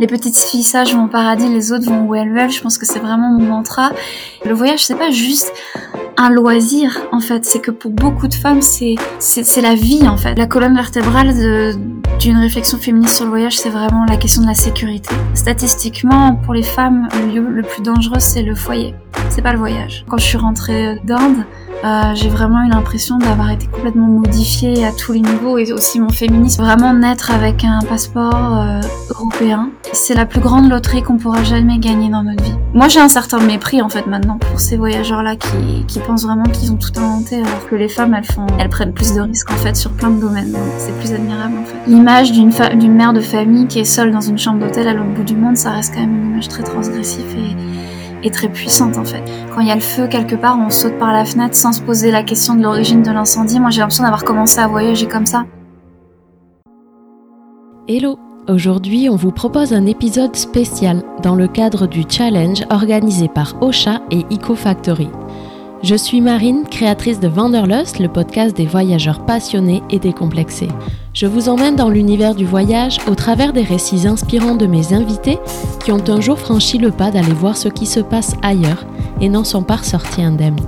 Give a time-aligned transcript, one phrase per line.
[0.00, 2.50] les petites filles sages vont au paradis, les autres vont où elles veulent.
[2.50, 3.90] Je pense que c'est vraiment mon mantra.
[4.44, 5.52] Le voyage, c'est pas juste
[6.16, 10.18] un loisir en fait, c'est que pour beaucoup de femmes c'est c'est la vie en
[10.18, 10.34] fait.
[10.34, 11.32] La colonne vertébrale
[12.18, 15.14] d'une réflexion féministe sur le voyage, c'est vraiment la question de la sécurité.
[15.32, 18.94] Statistiquement, pour les femmes, le lieu le plus dangereux c'est le foyer,
[19.30, 20.04] c'est pas le voyage.
[20.08, 21.44] Quand je suis rentrée d'Inde,
[21.82, 25.98] euh, j'ai vraiment eu l'impression d'avoir été complètement modifiée à tous les niveaux et aussi
[25.98, 29.70] mon féminisme vraiment naître avec un passeport euh, européen.
[29.92, 32.54] C'est la plus grande loterie qu'on pourra jamais gagner dans notre vie.
[32.74, 36.42] Moi j'ai un certain mépris en fait maintenant pour ces voyageurs-là qui, qui pensent vraiment
[36.44, 39.50] qu'ils ont tout inventé alors que les femmes elles font, elles prennent plus de risques
[39.50, 40.54] en fait sur plein de domaines.
[40.76, 41.76] C'est plus admirable en fait.
[41.86, 45.14] L'image d'une d'une mère de famille qui est seule dans une chambre d'hôtel à l'autre
[45.14, 48.96] bout du monde, ça reste quand même une image très transgressive et est très puissante
[48.98, 49.22] en fait.
[49.54, 51.82] Quand il y a le feu quelque part, on saute par la fenêtre sans se
[51.82, 53.60] poser la question de l'origine de l'incendie.
[53.60, 55.44] Moi j'ai l'impression d'avoir commencé à voyager comme ça.
[57.88, 63.62] Hello Aujourd'hui, on vous propose un épisode spécial dans le cadre du challenge organisé par
[63.62, 65.08] Ocha et EcoFactory.
[65.82, 70.68] Je suis Marine, créatrice de Wanderlust, le podcast des voyageurs passionnés et décomplexés.
[71.14, 75.38] Je vous emmène dans l'univers du voyage au travers des récits inspirants de mes invités
[75.82, 78.84] qui ont un jour franchi le pas d'aller voir ce qui se passe ailleurs
[79.22, 80.60] et n'en sont pas ressortis indemnes.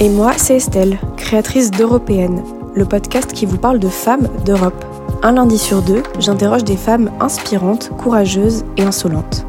[0.00, 2.42] Et moi, c'est Estelle, créatrice d'Européenne,
[2.74, 4.84] le podcast qui vous parle de femmes d'Europe.
[5.22, 9.46] Un lundi sur deux, j'interroge des femmes inspirantes, courageuses et insolentes.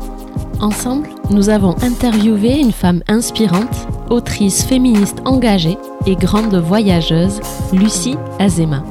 [0.59, 5.77] Ensemble, nous avons interviewé une femme inspirante, autrice féministe engagée
[6.07, 7.41] et grande voyageuse,
[7.73, 8.83] Lucie Azema.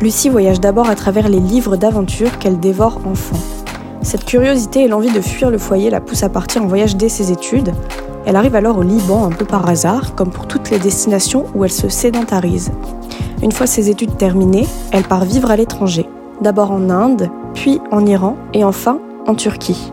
[0.00, 3.38] Lucie voyage d'abord à travers les livres d'aventure qu'elle dévore enfant.
[4.02, 7.08] Cette curiosité et l'envie de fuir le foyer la poussent à partir en voyage dès
[7.08, 7.72] ses études.
[8.26, 11.64] Elle arrive alors au Liban un peu par hasard, comme pour toutes les destinations où
[11.64, 12.72] elle se sédentarise.
[13.40, 16.08] Une fois ses études terminées, elle part vivre à l'étranger,
[16.40, 19.92] d'abord en Inde, puis en Iran et enfin en Turquie.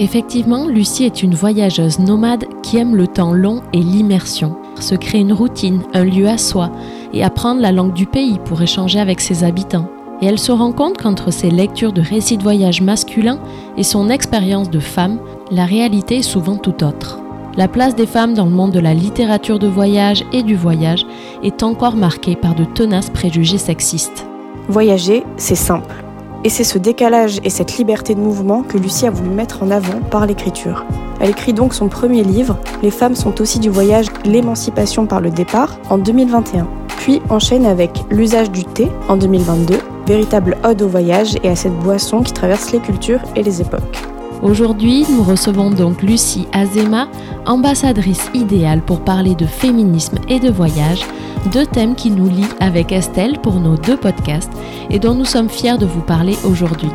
[0.00, 5.20] Effectivement, Lucie est une voyageuse nomade qui aime le temps long et l'immersion, se créer
[5.20, 6.70] une routine, un lieu à soi
[7.12, 9.90] et apprendre la langue du pays pour échanger avec ses habitants.
[10.22, 13.40] Et elle se rend compte qu'entre ses lectures de récits de voyage masculins
[13.76, 15.18] et son expérience de femme,
[15.50, 17.18] la réalité est souvent tout autre.
[17.58, 21.04] La place des femmes dans le monde de la littérature de voyage et du voyage
[21.42, 24.24] est encore marquée par de tenaces préjugés sexistes.
[24.66, 26.09] Voyager, c'est simple.
[26.42, 29.70] Et c'est ce décalage et cette liberté de mouvement que Lucie a voulu mettre en
[29.70, 30.86] avant par l'écriture.
[31.20, 35.30] Elle écrit donc son premier livre, Les femmes sont aussi du voyage, l'émancipation par le
[35.30, 36.66] départ, en 2021.
[36.98, 39.74] Puis enchaîne avec L'usage du thé en 2022,
[40.06, 43.98] véritable ode au voyage et à cette boisson qui traverse les cultures et les époques.
[44.42, 47.08] Aujourd'hui, nous recevons donc Lucie Azema,
[47.44, 51.04] ambassadrice idéale pour parler de féminisme et de voyage,
[51.52, 54.52] deux thèmes qui nous lient avec Estelle pour nos deux podcasts
[54.88, 56.88] et dont nous sommes fiers de vous parler aujourd'hui.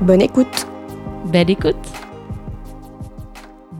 [0.00, 0.66] Bonne écoute.
[1.26, 1.74] Belle écoute.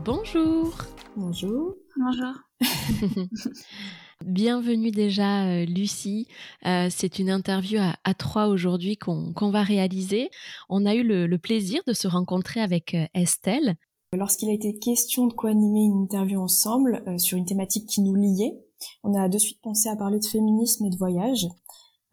[0.03, 0.73] Bonjour.
[1.15, 1.75] Bonjour.
[1.95, 2.33] Bonjour
[4.25, 6.27] Bienvenue déjà euh, Lucie.
[6.65, 10.31] Euh, c'est une interview à, trois aujourd'hui qu'on va réaliser.
[10.69, 13.75] On a eu le, plaisir de se rencontrer avec euh, Estelle.
[14.13, 18.57] Lorsqu'il a été question de co-animer une interview ensemble sur une thématique qui nous liait,
[19.03, 21.45] on a de suite pensé à parler de féminisme et de voyage.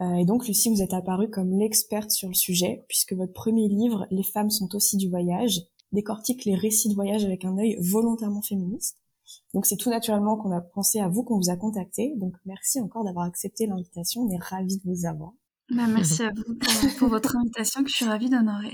[0.01, 4.07] et donc Lucie, vous êtes apparue comme l'experte sur le sujet, puisque votre premier livre,
[4.11, 5.61] Les femmes sont aussi du voyage,
[5.93, 8.99] décortique les récits de voyage avec un œil volontairement féministe.
[9.53, 12.15] Donc c'est tout naturellement qu'on a pensé à vous, qu'on vous a contacté.
[12.17, 14.23] Donc merci encore d'avoir accepté l'invitation.
[14.23, 15.33] On est ravis de vous avoir.
[15.71, 16.55] Bah, merci à vous
[16.99, 18.73] pour, votre invitation que je suis ravie d'honorer.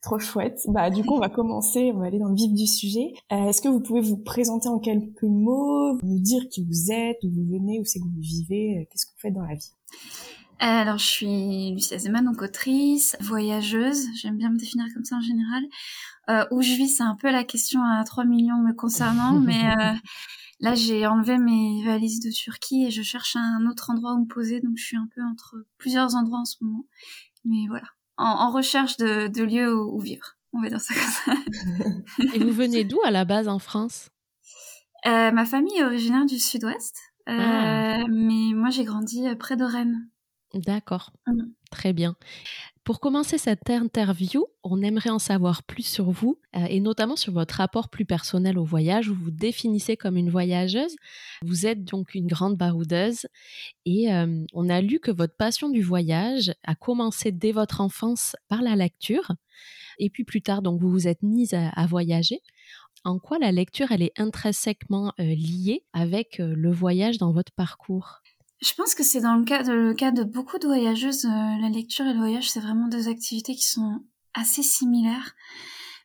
[0.00, 0.60] Trop chouette.
[0.66, 3.12] Bah du coup on va commencer, on va aller dans le vif du sujet.
[3.30, 7.18] Euh, est-ce que vous pouvez vous présenter en quelques mots, nous dire qui vous êtes,
[7.22, 9.54] où vous venez, où c'est que vous vivez, euh, qu'est-ce que vous faites dans la
[9.54, 9.72] vie?
[10.68, 15.20] Alors, je suis Lucia Zeman, donc autrice, voyageuse, j'aime bien me définir comme ça en
[15.20, 15.64] général.
[16.30, 19.64] Euh, où je vis, c'est un peu la question à 3 millions me concernant, mais
[19.72, 19.92] euh,
[20.60, 24.26] là, j'ai enlevé mes valises de Turquie et je cherche un autre endroit où me
[24.26, 26.84] poser, donc je suis un peu entre plusieurs endroits en ce moment.
[27.44, 30.36] Mais voilà, en, recherche de, de lieux où, vivre.
[30.52, 32.34] On va dire ça comme ça.
[32.34, 34.10] et vous venez d'où à la base en France?
[35.06, 36.96] Euh, Ma famille est originaire du sud-ouest,
[37.28, 38.04] euh, ah.
[38.08, 40.08] mais moi j'ai grandi près de Rennes.
[40.54, 41.44] D'accord, mmh.
[41.70, 42.14] très bien.
[42.84, 47.32] Pour commencer cette interview, on aimerait en savoir plus sur vous euh, et notamment sur
[47.32, 49.08] votre rapport plus personnel au voyage.
[49.08, 50.96] Vous vous définissez comme une voyageuse.
[51.42, 53.28] Vous êtes donc une grande baroudeuse
[53.86, 58.34] et euh, on a lu que votre passion du voyage a commencé dès votre enfance
[58.48, 59.30] par la lecture
[59.98, 62.40] et puis plus tard donc vous vous êtes mise à, voyager.
[63.04, 68.21] En quoi la lecture elle est intrinsèquement euh, liée avec le voyage dans votre parcours?
[68.62, 71.28] Je pense que c'est dans le cas, de, le cas de beaucoup de voyageuses, euh,
[71.60, 74.04] la lecture et le voyage, c'est vraiment deux activités qui sont
[74.34, 75.34] assez similaires.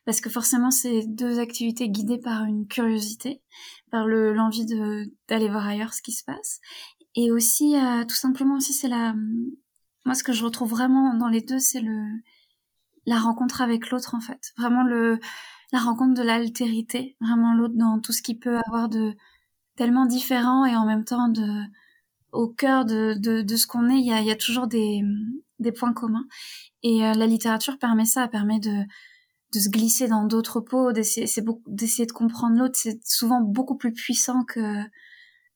[0.04, 3.42] parce que forcément c'est deux activités guidées par une curiosité,
[3.90, 6.60] par le l'envie de d'aller voir ailleurs ce qui se passe,
[7.14, 9.14] et aussi euh, tout simplement aussi c'est la
[10.04, 12.06] moi ce que je retrouve vraiment dans les deux c'est le
[13.06, 15.18] la rencontre avec l'autre en fait, vraiment le
[15.72, 19.14] la rencontre de l'altérité, vraiment l'autre dans tout ce qui peut avoir de
[19.76, 21.46] tellement différent et en même temps de
[22.32, 25.02] au cœur de, de, de ce qu'on est, il y a, y a toujours des,
[25.58, 26.26] des points communs.
[26.82, 28.84] Et euh, la littérature permet ça, permet de,
[29.54, 31.26] de se glisser dans d'autres peaux, d'essayer,
[31.66, 32.76] d'essayer de comprendre l'autre.
[32.76, 34.82] C'est souvent beaucoup plus puissant que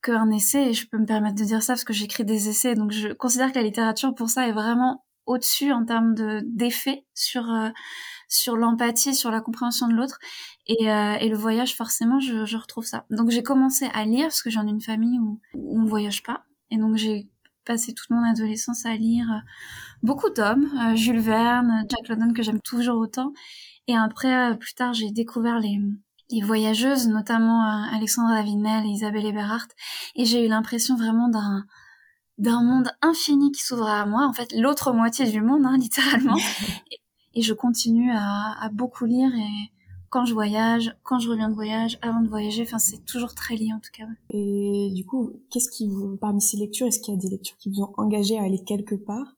[0.03, 0.71] qu'un essai.
[0.71, 3.09] Et je peux me permettre de dire ça parce que j'écris des essais, donc je
[3.13, 7.71] considère que la littérature pour ça est vraiment au-dessus en termes de d'effet sur euh,
[8.29, 10.19] sur l'empathie, sur la compréhension de l'autre.
[10.67, 13.05] Et, euh, et, le voyage, forcément, je, je retrouve ça.
[13.11, 16.23] Donc j'ai commencé à lire parce que j'en ai une famille où, où on voyage
[16.23, 16.45] pas.
[16.73, 17.29] Et donc j'ai
[17.65, 19.39] passé toute mon adolescence à lire euh,
[20.03, 23.33] beaucoup d'hommes, euh, Jules Verne, Jack London que j'aime toujours autant.
[23.87, 25.79] Et après, plus tard, j'ai découvert les,
[26.31, 29.69] les voyageuses, notamment Alexandra Davinel et Isabelle Eberhardt.
[30.15, 31.67] Et j'ai eu l'impression vraiment d'un
[32.39, 36.39] d'un monde infini qui s'ouvre à moi, en fait l'autre moitié du monde, hein, littéralement.
[37.35, 39.73] et je continue à, à, beaucoup lire et
[40.13, 43.57] quand je voyage, quand je reviens de voyage, avant de voyager, enfin c'est toujours très
[43.57, 44.05] lié en tout cas.
[44.29, 47.57] Et du coup, qu'est-ce qui vous, parmi ces lectures, est-ce qu'il y a des lectures
[47.57, 49.37] qui vous ont engagé à aller quelque part?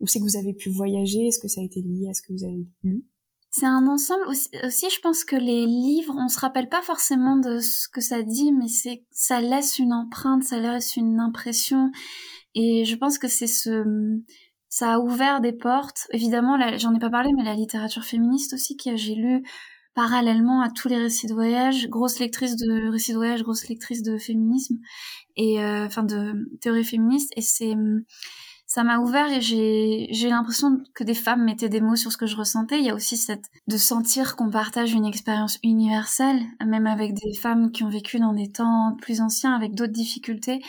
[0.00, 1.26] Ou c'est que vous avez pu voyager?
[1.26, 3.04] Est-ce que ça a été lié à ce que vous avez lu?
[3.50, 7.36] C'est un ensemble aussi, aussi, je pense que les livres, on se rappelle pas forcément
[7.36, 11.90] de ce que ça dit, mais c'est ça laisse une empreinte, ça laisse une impression,
[12.54, 13.84] et je pense que c'est ce
[14.68, 16.06] ça a ouvert des portes.
[16.10, 19.42] Évidemment, j'en ai pas parlé, mais la littérature féministe aussi, que j'ai lu
[19.96, 24.02] parallèlement à tous les récits de voyage, grosse lectrice de récits de voyage, grosse lectrice
[24.02, 24.76] de féminisme
[25.36, 27.32] et euh, enfin de théorie féministe.
[27.34, 27.74] Et c'est
[28.66, 32.26] ça m'a ouvert et j'ai l'impression que des femmes mettaient des mots sur ce que
[32.26, 32.78] je ressentais.
[32.78, 37.32] Il y a aussi cette de sentir qu'on partage une expérience universelle, même avec des
[37.34, 40.60] femmes qui ont vécu dans des temps plus anciens avec d'autres difficultés,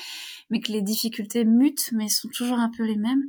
[0.51, 3.23] mais que les difficultés mutent, mais sont toujours un peu les mêmes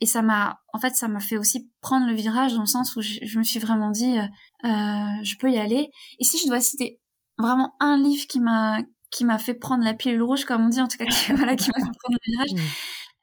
[0.00, 2.96] et ça m'a en fait ça m'a fait aussi prendre le virage dans le sens
[2.96, 4.22] où je, me suis vraiment dit euh,
[4.64, 7.00] euh, je peux y aller et si je dois citer
[7.38, 8.80] vraiment un livre qui m'a
[9.10, 11.32] qui m'a fait prendre la pilule rouge comme on dit en tout cas qui, qui
[11.32, 12.66] m'a fait prendre le virage mmh.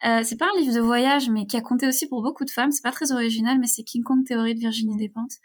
[0.04, 2.50] Euh, c'est pas un livre de voyage mais qui a compté aussi pour beaucoup de
[2.52, 2.72] femmes.
[2.72, 5.38] C'est pas très original mais c'est King Kong Théorie de Virginie Despentes.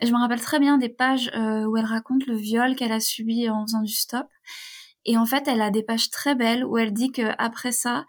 [0.00, 2.92] Et je me rappelle très bien des pages euh, où elle raconte le viol qu'elle
[2.92, 4.26] a subi en faisant du stop.
[5.04, 8.06] Et en fait elle a des pages très belles où elle dit que après ça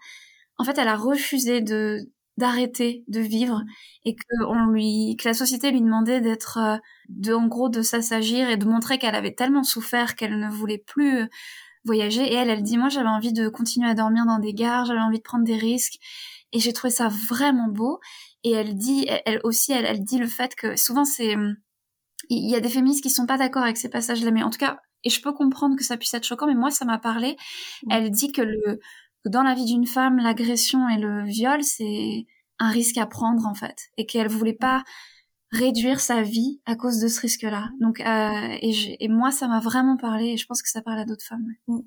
[0.58, 3.64] en fait elle a refusé de d'arrêter de vivre
[4.04, 6.76] et que on lui que la société lui demandait d'être euh,
[7.08, 10.78] de en gros de s'assagir et de montrer qu'elle avait tellement souffert qu'elle ne voulait
[10.78, 11.28] plus
[11.84, 12.22] voyager.
[12.22, 15.00] Et elle elle dit moi j'avais envie de continuer à dormir dans des gares j'avais
[15.00, 15.98] envie de prendre des risques.
[16.52, 18.00] Et j'ai trouvé ça vraiment beau.
[18.44, 21.36] Et elle dit elle, aussi elle, elle dit le fait que souvent c'est
[22.30, 24.50] il y a des féministes qui sont pas d'accord avec ces passages là mais en
[24.50, 26.98] tout cas et je peux comprendre que ça puisse être choquant mais moi ça m'a
[26.98, 27.36] parlé.
[27.90, 28.80] Elle dit que le
[29.24, 32.26] dans la vie d'une femme, l'agression et le viol, c'est
[32.58, 34.84] un risque à prendre en fait, et qu'elle voulait pas
[35.50, 37.70] réduire sa vie à cause de ce risque-là.
[37.80, 40.98] Donc, euh, et, et, moi, ça m'a vraiment parlé, et je pense que ça parle
[40.98, 41.46] à d'autres femmes.
[41.66, 41.80] Mm.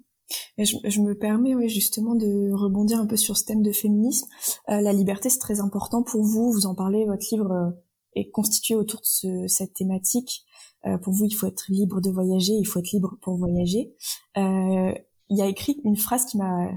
[0.57, 4.27] Je, je, me permets oui, justement de rebondir un peu sur ce thème de féminisme.
[4.69, 6.51] Euh, la liberté, c'est très important pour vous.
[6.51, 7.69] Vous en parlez, votre livre euh,
[8.15, 10.45] est constitué autour de ce, cette thématique.
[10.85, 13.93] Euh, pour vous, il faut être libre de voyager, il faut être libre pour voyager.
[14.37, 14.93] Euh,
[15.29, 16.69] il y a écrit une phrase qui m'a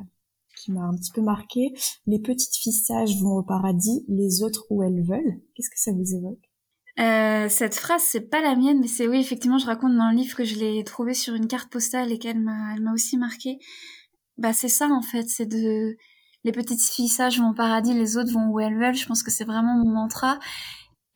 [0.56, 1.74] qui m'a un petit peu marqué.
[2.06, 5.40] Les petites filles sages vont au paradis, les autres où elles veulent.
[5.54, 6.53] Qu'est-ce que ça vous évoque?
[7.00, 10.16] Euh, cette phrase, c'est pas la mienne, mais c'est oui, effectivement, je raconte dans le
[10.16, 13.16] livre que je l'ai trouvée sur une carte postale et qu'elle m'a, elle m'a aussi
[13.16, 13.58] marqué.
[14.38, 15.96] Bah, c'est ça, en fait, c'est de,
[16.44, 18.94] les petites filles sages vont au paradis, les autres vont où elles veulent.
[18.94, 20.38] Je pense que c'est vraiment mon mantra.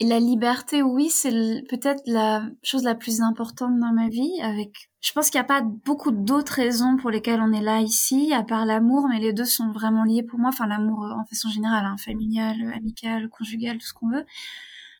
[0.00, 4.40] Et la liberté, oui, c'est peut-être la chose la plus importante dans ma vie.
[4.42, 7.80] Avec, je pense qu'il n'y a pas beaucoup d'autres raisons pour lesquelles on est là
[7.80, 10.50] ici, à part l'amour, mais les deux sont vraiment liés pour moi.
[10.50, 14.25] Enfin, l'amour en façon générale, hein, familial, amical, conjugal, tout ce qu'on veut.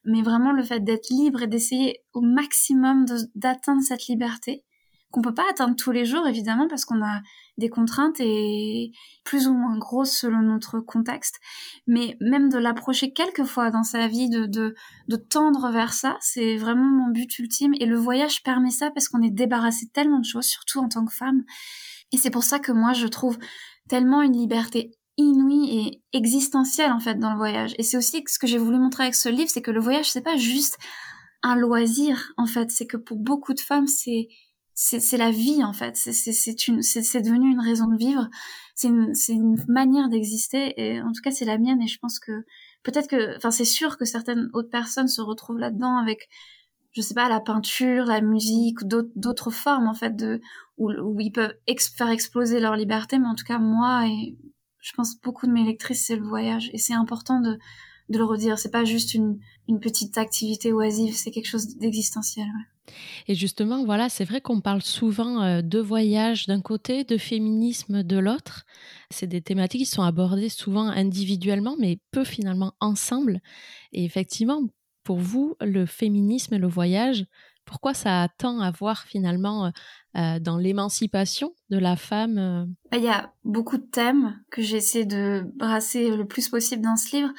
[0.09, 4.65] Mais vraiment le fait d'être libre et d'essayer au maximum d'atteindre cette liberté
[5.11, 7.21] qu'on peut pas atteindre tous les jours évidemment parce qu'on a
[7.57, 8.93] des contraintes et
[9.25, 11.41] plus ou moins grosses selon notre contexte.
[11.87, 14.75] Mais même de l'approcher quelquefois dans sa vie de, de,
[15.09, 17.73] de tendre vers ça c'est vraiment mon but ultime.
[17.81, 21.05] Et le voyage permet ça parce qu'on est débarrassé tellement de choses surtout en tant
[21.05, 21.45] que femme.
[22.13, 23.39] Et c'est pour ça que moi je trouve
[23.89, 28.39] tellement une liberté inouïe et existentielle en fait dans le voyage et c'est aussi ce
[28.39, 30.79] que j'ai voulu montrer avec ce livre c'est que le voyage c'est pas juste
[31.43, 34.29] un loisir en fait c'est que pour beaucoup de femmes c'est
[34.79, 35.97] c'est la vie en fait.
[35.97, 38.29] C'est une, c'est devenu une raison de vivre.
[38.77, 42.21] C'est une, une manière d'exister et en tout cas c'est la mienne et je pense
[42.21, 42.45] que
[42.85, 46.29] peut-être que, enfin c'est sûr que certaines autres personnes se retrouvent là-dedans avec
[46.93, 50.41] je sais pas, la peinture, la musique, d'autres formes en fait de
[50.79, 51.55] où, ils peuvent
[51.97, 53.19] faire exploser leur liberté.
[53.19, 54.37] Mais en tout cas, moi et
[54.81, 57.59] je pense beaucoup de mes lectrices, c'est le voyage et c'est important de
[58.17, 58.59] le redire.
[58.59, 59.39] C'est pas juste une,
[59.81, 62.47] petite activité oisive, c'est quelque chose d'existentiel.
[63.27, 68.03] Et justement, voilà, c'est vrai qu'on parle souvent euh, de voyage d'un côté, de féminisme
[68.03, 68.65] de l'autre.
[69.11, 73.41] C'est des thématiques qui sont abordées souvent individuellement, mais peu finalement ensemble.
[73.93, 74.63] Et effectivement,
[75.05, 77.27] pour vous, le féminisme et le voyage,
[77.67, 79.71] pourquoi ça a tant à voir finalement
[80.19, 84.63] euh, euh, dans l'émancipation de la femme bah, Il y a beaucoup de thèmes que
[84.63, 87.31] j'essaie de brasser le plus possible dans ce livre.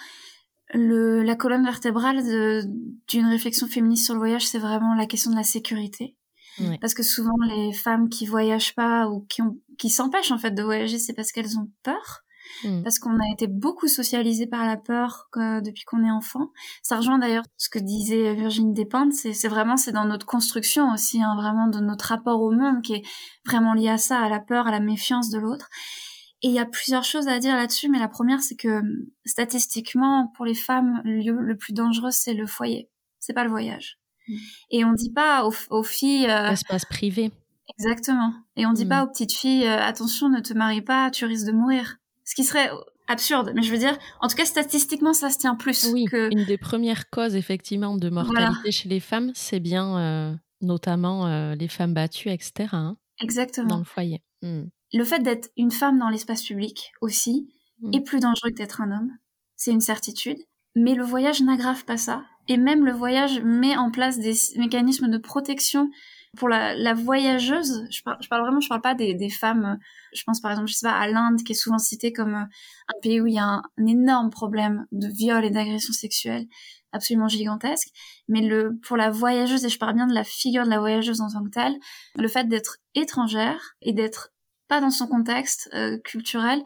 [0.73, 2.21] Le, la colonne vertébrale
[3.07, 6.15] d'une réflexion féministe sur le voyage, c'est vraiment la question de la sécurité.
[6.81, 10.51] Parce que souvent, les femmes qui voyagent pas ou qui, ont, qui s'empêchent en fait
[10.51, 12.25] de voyager, c'est parce qu'elles ont peur.
[12.63, 12.83] Mm.
[12.83, 16.51] parce qu'on a été beaucoup socialisé par la peur depuis qu'on est enfant.
[16.81, 21.21] Ça rejoint d'ailleurs ce que disait Virginie Despentes, c'est vraiment c'est dans notre construction aussi,
[21.21, 23.03] hein, vraiment de notre rapport au monde qui est
[23.45, 25.69] vraiment lié à ça, à la peur, à la méfiance de l'autre.
[26.41, 28.81] Et il y a plusieurs choses à dire là-dessus, mais la première c'est que
[29.25, 32.89] statistiquement pour les femmes, le lieu le plus dangereux c'est le foyer,
[33.19, 33.99] c'est pas le voyage.
[34.27, 34.35] Mm.
[34.71, 37.31] Et on dit pas aux, filles euh, l'espace privé.
[37.77, 38.33] Exactement.
[38.55, 38.89] Et on dit mm.
[38.89, 42.35] pas aux petites filles euh, attention ne te marie pas, tu risques de mourir ce
[42.35, 42.69] qui serait
[43.07, 43.53] absurde.
[43.55, 45.89] Mais je veux dire, en tout cas, statistiquement, ça se tient plus.
[45.91, 46.31] Oui, que...
[46.31, 51.55] une des premières causes, effectivement, de mortalité chez les femmes, c'est bien euh, notamment euh,
[51.55, 52.69] les femmes battues, etc.
[52.73, 53.67] Hein, Exactement.
[53.67, 54.21] Dans le foyer.
[54.43, 54.65] Hmm.
[54.93, 57.49] Le fait d'être une femme dans l'espace public aussi
[57.81, 57.95] hmm.
[57.95, 59.11] est plus dangereux que d'être un homme.
[59.55, 60.37] C'est une certitude.
[60.75, 62.23] Mais le voyage n'aggrave pas ça.
[62.47, 65.89] Et même le voyage met en place des mécanismes de protection
[66.37, 69.79] pour la, la voyageuse, je parle, je parle vraiment, je parle pas des, des femmes.
[70.13, 72.43] Je pense par exemple, je sais pas, à l'Inde, qui est souvent citée comme euh,
[72.87, 76.45] un pays où il y a un, énorme problème de viol et d'agression sexuelle
[76.91, 77.89] absolument gigantesque.
[78.27, 81.21] Mais le, pour la voyageuse, et je parle bien de la figure de la voyageuse
[81.21, 81.77] en tant que telle,
[82.15, 84.31] le fait d'être étrangère et d'être
[84.67, 86.63] pas dans son contexte euh, culturel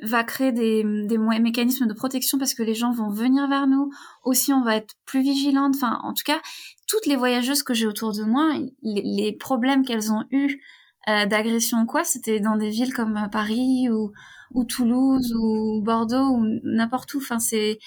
[0.00, 3.90] va créer des, des mécanismes de protection parce que les gens vont venir vers nous.
[4.24, 5.74] Aussi, on va être plus vigilante.
[5.76, 6.40] Enfin, en tout cas,
[6.88, 10.60] toutes les voyageuses que j'ai autour de moi, les, problèmes qu'elles ont eus
[11.08, 14.12] euh, d'agression ou quoi, c'était dans des villes comme euh, Paris ou,
[14.52, 17.18] ou Toulouse ou Bordeaux ou n'importe où.
[17.18, 17.78] Enfin, c'est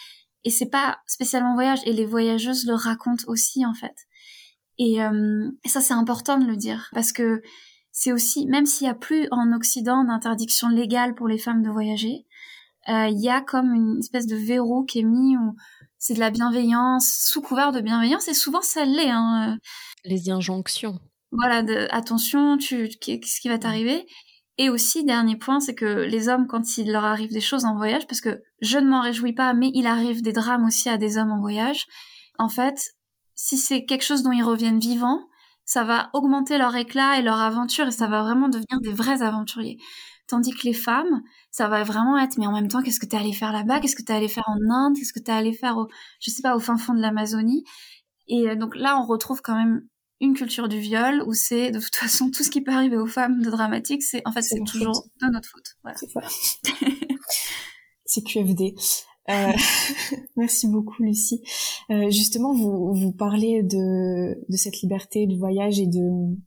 [0.44, 1.80] et c'est pas spécialement voyage.
[1.86, 3.96] Et les voyageuses le racontent aussi en fait.
[4.78, 7.42] Et, euh, ça, c'est important de le dire parce que
[7.92, 11.70] c'est aussi, même s'il y a plus en Occident d'interdiction légale pour les femmes de
[11.70, 12.26] voyager,
[12.90, 15.56] euh, il y a comme une espèce de verrou qui est mis où
[16.02, 19.12] c'est de la bienveillance, sous couvert de bienveillance, et souvent ça l'est.
[19.12, 19.60] Hein.
[20.04, 21.00] Les injonctions.
[21.32, 24.08] Voilà, de, attention, tu, qu'est-ce qui va t'arriver?
[24.58, 27.76] Et aussi, dernier point, c'est que les hommes, quand il leur arrive des choses en
[27.76, 30.98] voyage, parce que je ne m'en réjouis pas, mais il arrive des drames aussi à
[30.98, 31.86] des hommes en voyage,
[32.40, 32.96] en fait,
[33.36, 35.22] si c'est quelque chose dont ils reviennent vivants,
[35.66, 39.22] ça va augmenter leur éclat et leur aventure et ça va vraiment devenir des vrais
[39.22, 39.78] aventuriers.
[40.32, 43.18] Tandis que les femmes, ça va vraiment être, mais en même temps, qu'est-ce que t'es
[43.18, 43.82] allé faire là-bas?
[43.82, 44.96] Qu'est-ce que t'es allé faire en Inde?
[44.96, 45.90] Qu'est-ce que t'es allé faire au,
[46.22, 47.66] je sais pas, au fin fond de l'Amazonie?
[48.30, 49.86] Et euh, donc là, on retrouve quand même
[50.22, 53.08] une culture du viol où c'est de toute façon tout ce qui peut arriver aux
[53.08, 55.76] femmes de dramatique, c'est en fait c'est toujours de notre faute.
[55.84, 55.98] Voilà.
[55.98, 56.22] C'est ça.
[58.06, 58.74] c'est QFD.
[59.30, 59.52] Euh,
[60.38, 61.44] merci beaucoup Lucie.
[61.90, 66.38] Euh, justement, vous, vous parlez de, de cette liberté du voyage et de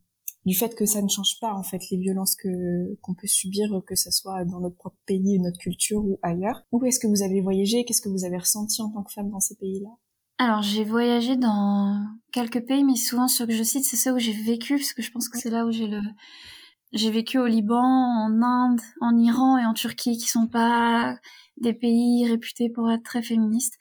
[0.45, 3.81] du fait que ça ne change pas en fait les violences que qu'on peut subir,
[3.85, 6.63] que ce soit dans notre propre pays, notre culture ou ailleurs.
[6.71, 7.83] Où est-ce que vous avez voyagé?
[7.83, 9.89] Qu'est-ce que vous avez ressenti en tant que femme dans ces pays-là?
[10.37, 14.19] Alors j'ai voyagé dans quelques pays, mais souvent ceux que je cite, c'est ceux où
[14.19, 16.01] j'ai vécu, parce que je pense que c'est là où j'ai le
[16.91, 21.17] j'ai vécu au Liban, en Inde, en Iran et en Turquie, qui sont pas
[21.57, 23.75] des pays réputés pour être très féministes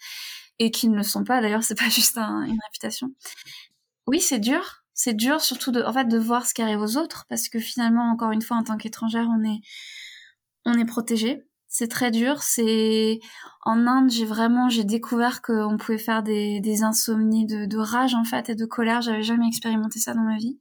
[0.59, 1.41] et qui ne le sont pas.
[1.41, 3.09] D'ailleurs, c'est pas juste une réputation.
[4.07, 4.84] Oui, c'est dur.
[4.95, 7.59] C'est dur, surtout de, en fait, de voir ce qui arrive aux autres, parce que
[7.59, 9.61] finalement, encore une fois, en tant qu'étrangère, on est,
[10.65, 11.43] on est protégé.
[11.67, 12.43] C'est très dur.
[12.43, 13.19] C'est
[13.65, 18.15] en Inde, j'ai vraiment, j'ai découvert qu'on pouvait faire des, des insomnies de, de rage
[18.15, 19.03] en fait et de colère.
[19.03, 20.61] J'avais jamais expérimenté ça dans ma vie.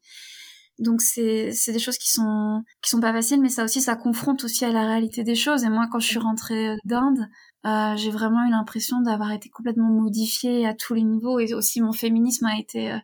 [0.80, 3.96] Donc c'est c'est des choses qui sont qui sont pas faciles, mais ça aussi ça
[3.96, 5.64] confronte aussi à la réalité des choses.
[5.64, 7.30] Et moi, quand je suis rentrée euh, d'Inde,
[7.68, 11.80] euh, j'ai vraiment eu l'impression d'avoir été complètement modifiée à tous les niveaux, et aussi
[11.80, 12.98] mon féminisme a été euh,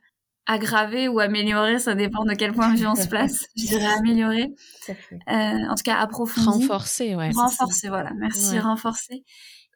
[0.49, 3.45] aggravé ou amélioré, ça dépend de quel point de vue on se place.
[3.55, 4.55] Je dirais amélioré,
[4.89, 4.93] euh,
[5.27, 7.29] en tout cas approfondi, renforcé, ouais.
[7.35, 8.11] Renforcé, voilà.
[8.17, 9.23] Merci, renforcé.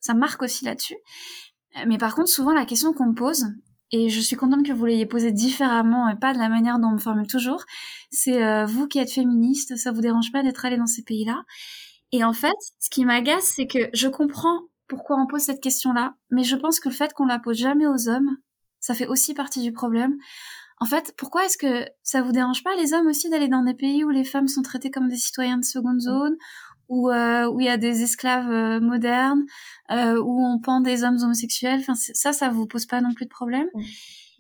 [0.02, 0.98] Ça marque aussi là-dessus.
[1.88, 3.46] Mais par contre, souvent la question qu'on me pose,
[3.92, 6.88] et je suis contente que vous l'ayez posé différemment et pas de la manière dont
[6.88, 7.64] on me formule toujours.
[8.10, 11.44] C'est euh, vous qui êtes féministe, ça vous dérange pas d'être allé dans ces pays-là?
[12.12, 16.16] Et en fait, ce qui m'agace, c'est que je comprends pourquoi on pose cette question-là,
[16.32, 18.38] mais je pense que le fait qu'on la pose jamais aux hommes,
[18.80, 20.18] ça fait aussi partie du problème.
[20.84, 23.74] En fait, pourquoi est-ce que ça vous dérange pas les hommes aussi d'aller dans des
[23.74, 26.36] pays où les femmes sont traitées comme des citoyens de seconde zone,
[26.90, 29.46] où euh, où il y a des esclaves euh, modernes,
[29.92, 31.80] euh, où on pend des hommes homosexuels?
[31.80, 33.68] Enfin, ça, ça vous pose pas non plus de problème?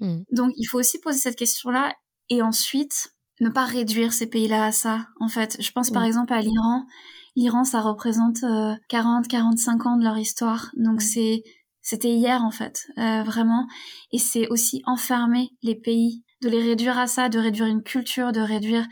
[0.01, 0.23] Mm.
[0.33, 1.95] Donc, il faut aussi poser cette question-là
[2.27, 5.07] et ensuite ne pas réduire ces pays-là à ça.
[5.21, 6.83] En fait, je pense par exemple à l'Iran.
[7.37, 8.43] L'Iran, ça représente
[8.89, 10.71] 40-45 ans de leur histoire.
[10.75, 11.41] Donc c'est
[11.81, 13.67] c'était hier en fait, vraiment.
[14.11, 18.31] Et c'est aussi enfermer les pays, de les réduire à ça, de réduire une culture,
[18.31, 18.85] de réduire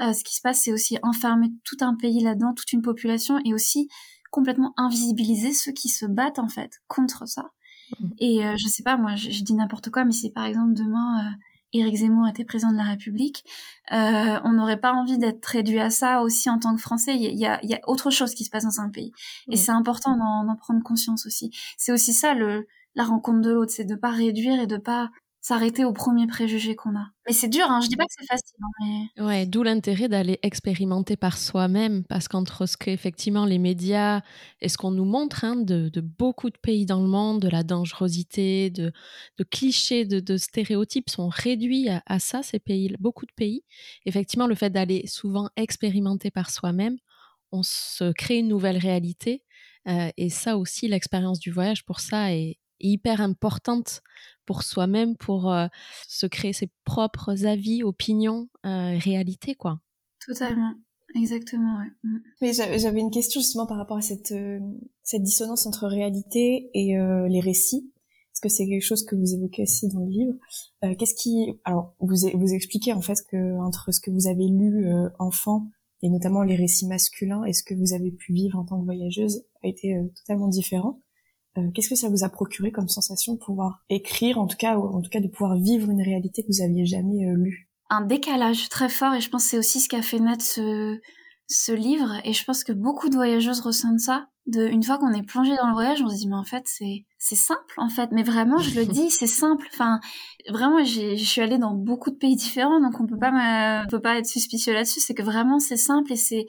[0.00, 3.38] euh, ce qui se passe, c'est aussi enfermer tout un pays là-dedans, toute une population,
[3.44, 3.88] et aussi
[4.30, 7.50] complètement invisibiliser ceux qui se battent en fait contre ça.
[7.98, 8.06] Mmh.
[8.18, 11.26] Et euh, je sais pas, moi, je, dis n'importe quoi, mais si par exemple demain
[11.26, 11.30] euh,
[11.72, 13.44] Éric Zemmour était président de la République,
[13.92, 17.14] euh, on n'aurait pas envie d'être réduit à ça aussi en tant que Français.
[17.16, 19.12] Il y a, y a, autre chose qui se passe dans un pays,
[19.48, 19.56] et mmh.
[19.56, 21.50] c'est important d'en prendre conscience aussi.
[21.76, 22.66] C'est aussi ça le
[22.96, 26.76] la rencontre de l'autre, c'est de pas réduire et de pas s'arrêter au premier préjugé
[26.76, 27.08] qu'on a.
[27.26, 28.58] Mais c'est dur, hein, je dis pas que c'est facile.
[28.62, 29.24] Hein, mais...
[29.24, 34.20] Ouais, d'où l'intérêt d'aller expérimenter par soi-même, parce qu'entre ce qu'effectivement les médias
[34.60, 37.48] et ce qu'on nous montre hein, de, de, beaucoup de pays dans le monde, de
[37.48, 38.92] la dangerosité, de,
[39.38, 43.64] de clichés, de, stéréotypes sont réduits à, à, ça, ces pays, beaucoup de pays.
[44.04, 46.98] Effectivement, le fait d'aller souvent expérimenter par soi-même,
[47.52, 49.42] on se crée une nouvelle réalité.
[49.88, 54.02] Euh, et ça aussi, l'expérience du voyage, pour ça, est, hyper importante
[54.46, 55.68] pour soi-même, pour euh,
[56.08, 59.80] se créer ses propres avis, opinions, euh, réalités, quoi.
[60.26, 60.74] Totalement.
[61.14, 61.90] Exactement, ouais.
[62.02, 62.18] Mm.
[62.40, 64.58] Mais j'avais une question justement par rapport à cette, euh,
[65.02, 67.92] cette dissonance entre réalité et euh, les récits.
[68.32, 70.34] Parce que c'est quelque chose que vous évoquez aussi dans le livre.
[70.98, 74.86] Qu'est-ce qui, alors vous vous expliquez en fait que entre ce que vous avez lu
[75.18, 75.68] enfant
[76.00, 78.84] et notamment les récits masculins et ce que vous avez pu vivre en tant que
[78.84, 81.00] voyageuse a été totalement différent.
[81.58, 84.76] Euh, qu'est-ce que ça vous a procuré comme sensation de pouvoir écrire, en tout cas,
[84.76, 87.68] ou en tout cas de pouvoir vivre une réalité que vous aviez jamais euh, lue?
[87.88, 90.44] Un décalage très fort, et je pense que c'est aussi ce qui a fait naître
[90.44, 91.00] ce,
[91.48, 92.20] ce livre.
[92.24, 94.28] Et je pense que beaucoup de voyageuses ressentent ça.
[94.46, 96.62] De, une fois qu'on est plongé dans le voyage, on se dit mais en fait
[96.66, 98.10] c'est c'est simple en fait.
[98.12, 99.66] Mais vraiment, je le dis, c'est simple.
[99.72, 100.00] Enfin,
[100.48, 104.00] vraiment, je suis allée dans beaucoup de pays différents, donc on peut pas on peut
[104.00, 105.00] pas être suspicieux là-dessus.
[105.00, 106.46] C'est que vraiment c'est simple et c'est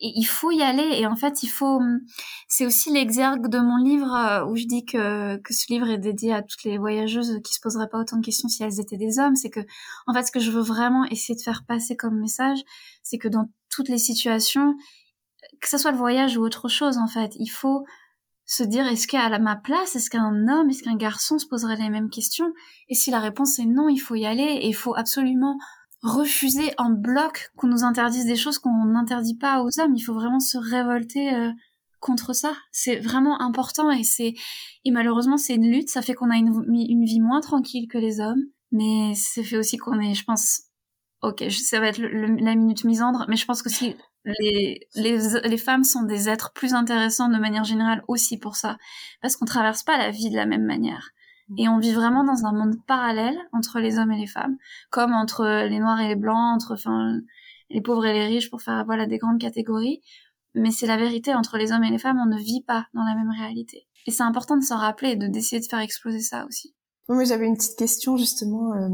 [0.00, 0.98] et il faut y aller.
[0.98, 2.00] Et en fait il faut hum,
[2.48, 5.98] c'est aussi l'exergue de mon livre euh, où je dis que que ce livre est
[5.98, 8.96] dédié à toutes les voyageuses qui se poseraient pas autant de questions si elles étaient
[8.96, 9.36] des hommes.
[9.36, 9.60] C'est que
[10.06, 12.58] en fait ce que je veux vraiment essayer de faire passer comme message
[13.02, 14.74] c'est que dans toutes les situations
[15.60, 17.84] que ce soit le voyage ou autre chose en fait il faut
[18.46, 21.90] se dire est-ce qu'à ma place est-ce qu'un homme est-ce qu'un garçon se poserait les
[21.90, 22.52] mêmes questions?
[22.88, 24.42] Et si la réponse est non il faut y aller.
[24.42, 25.58] Et il faut absolument
[26.02, 29.94] refuser en bloc qu'on nous interdise des choses qu'on n'interdit pas aux hommes.
[29.94, 31.50] Il faut vraiment se révolter euh,
[32.00, 32.54] contre ça.
[32.72, 34.34] C'est vraiment important et c'est
[34.84, 35.90] et malheureusement c'est une lutte.
[35.90, 39.58] Ça fait qu'on a une, une vie moins tranquille que les hommes, mais ça fait
[39.58, 40.62] aussi qu'on est, je pense,
[41.22, 45.58] ok, ça va être la minute misandre, mais je pense que si les, les, les
[45.58, 48.76] femmes sont des êtres plus intéressants de manière générale aussi pour ça,
[49.20, 51.10] parce qu'on traverse pas la vie de la même manière.
[51.58, 54.56] Et on vit vraiment dans un monde parallèle entre les hommes et les femmes,
[54.90, 57.18] comme entre les noirs et les blancs, entre enfin
[57.70, 60.00] les pauvres et les riches pour faire voilà des grandes catégories.
[60.54, 63.04] Mais c'est la vérité entre les hommes et les femmes, on ne vit pas dans
[63.04, 63.86] la même réalité.
[64.06, 66.74] Et c'est important de s'en rappeler et de d'essayer de faire exploser ça aussi.
[67.08, 68.88] Moi, j'avais une petite question justement euh,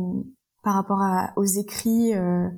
[0.62, 1.00] par rapport
[1.36, 2.48] aux écrits euh,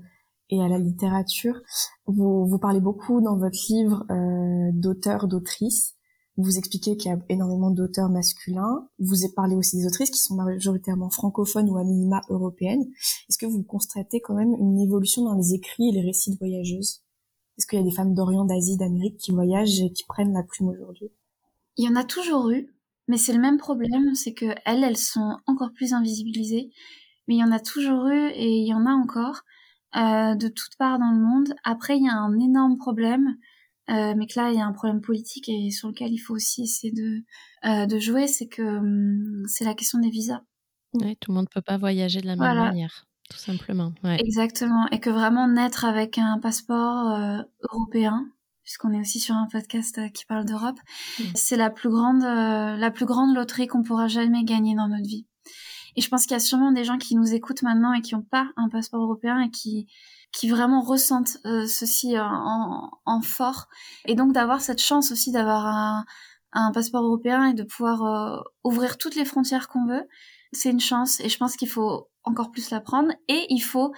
[0.51, 1.61] et à la littérature.
[2.07, 5.98] Vous, vous parlez beaucoup dans votre livre euh, d'auteurs, d'autrices.
[6.39, 8.89] Vous expliquez qu'il y a énormément d'auteurs masculins.
[9.01, 12.87] Vous parlé aussi des autrices qui sont majoritairement francophones ou à minima européennes.
[13.29, 16.39] Est-ce que vous constatez quand même une évolution dans les écrits et les récits de
[16.39, 17.03] voyageuses?
[17.59, 20.45] Est-ce qu'il y a des femmes d'Orient, d'Asie, d'Amérique qui voyagent et qui prennent la
[20.45, 21.11] plume aujourd'hui?
[21.77, 22.73] Il y en a toujours eu,
[23.09, 26.71] mais c'est le même problème, c'est que elles, elles sont encore plus invisibilisées.
[27.27, 29.41] Mais il y en a toujours eu et il y en a encore
[29.97, 31.53] euh, de toutes parts dans le monde.
[31.65, 33.37] Après, il y a un énorme problème
[33.91, 36.35] euh, mais que là, il y a un problème politique et sur lequel il faut
[36.35, 37.23] aussi essayer de,
[37.65, 40.41] euh, de jouer, c'est que hum, c'est la question des visas.
[40.95, 43.93] Oui, tout le monde ne peut pas voyager de la même manière, tout simplement.
[44.05, 44.17] Ouais.
[44.21, 48.27] Exactement, et que vraiment naître avec un passeport euh, européen,
[48.63, 50.79] puisqu'on est aussi sur un podcast qui parle d'Europe,
[51.19, 51.23] mmh.
[51.35, 55.27] c'est la plus grande, la plus grande loterie qu'on pourra jamais gagner dans notre vie.
[55.97, 58.15] Et je pense qu'il y a sûrement des gens qui nous écoutent maintenant et qui
[58.15, 59.89] n'ont pas un passeport européen et qui
[60.33, 63.69] qui vraiment ressentent euh, ceci euh, en, en, fort.
[64.07, 66.05] Et donc d'avoir cette chance aussi d'avoir un,
[66.53, 70.07] un, passeport européen et de pouvoir euh, ouvrir toutes les frontières qu'on veut,
[70.53, 73.13] c'est une chance et je pense qu'il faut encore plus la prendre.
[73.29, 73.93] Et il faut,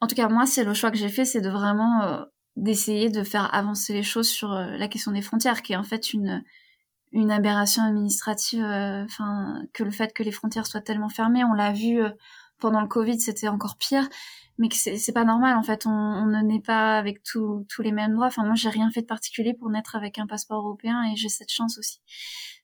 [0.00, 2.24] en tout cas moi c'est le choix que j'ai fait, c'est de vraiment
[2.56, 6.12] d'essayer de faire avancer les choses sur la question des frontières, qui est en fait
[6.12, 6.42] une
[7.14, 11.72] une aberration administrative, enfin que le fait que les frontières soient tellement fermées, on l'a
[11.72, 12.02] vu
[12.62, 14.08] pendant le Covid, c'était encore pire,
[14.56, 15.56] mais que c'est pas normal.
[15.56, 18.28] En fait, on, ne naît pas avec tous les mêmes droits.
[18.28, 21.28] Enfin, moi, j'ai rien fait de particulier pour naître avec un passeport européen et j'ai
[21.28, 22.00] cette chance aussi.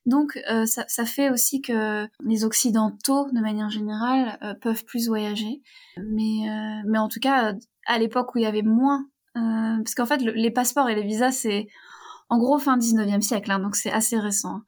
[0.05, 5.61] Donc, euh, ça, fait aussi que les Occidentaux, de manière générale, euh, peuvent plus voyager.
[5.97, 7.53] Mais, euh, mais en tout cas,
[7.85, 11.31] à l'époque où il y avait moins, parce qu'en fait, les passeports et les visas,
[11.31, 11.67] c'est
[12.27, 14.61] en gros fin 19e siècle, hein, donc c'est assez récent.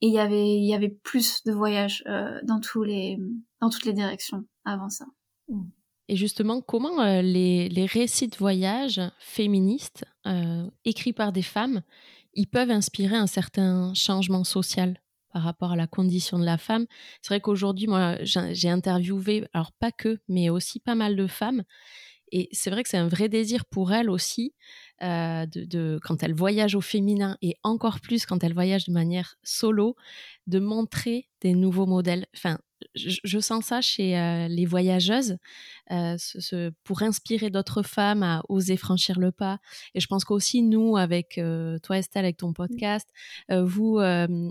[0.00, 2.04] Et il avait, il y avait plus de voyages
[2.44, 3.18] dans tous les,
[3.62, 5.06] dans toutes les directions avant ça.
[5.48, 5.62] Mmh.
[6.08, 11.82] Et justement, comment euh, les, récits de voyage féministes, euh, écrits par des femmes,
[12.34, 15.00] ils peuvent inspirer un certain changement social
[15.32, 16.86] par rapport à la condition de la femme?
[17.22, 21.62] C'est vrai qu'aujourd'hui, moi, j'ai interviewé, alors pas que, mais aussi pas mal de femmes.
[22.32, 24.54] Et c'est vrai que c'est un vrai désir pour elles aussi,
[25.02, 29.36] euh, de, quand elles voyagent au féminin et encore plus quand elles voyagent de manière
[29.42, 29.96] solo,
[30.46, 32.26] de montrer des nouveaux modèles.
[32.34, 32.58] Enfin,
[32.94, 35.36] je, sens ça chez euh, les voyageuses,
[35.90, 39.58] euh, ce, pour inspirer d'autres femmes à oser franchir le pas.
[39.94, 42.54] Et je pense qu'aussi nous, avec euh, toi Estelle, avec ton mmh.
[42.54, 43.08] podcast,
[43.50, 43.98] vous,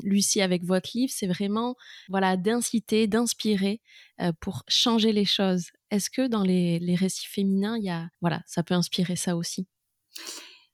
[0.04, 1.76] Lucie, avec votre livre, c'est vraiment
[2.10, 3.82] voilà d'inciter, d'inspirer
[4.40, 5.68] pour changer les choses.
[5.90, 9.36] Est-ce que dans les, les récits féminins, il y a voilà, ça peut inspirer ça
[9.36, 9.68] aussi?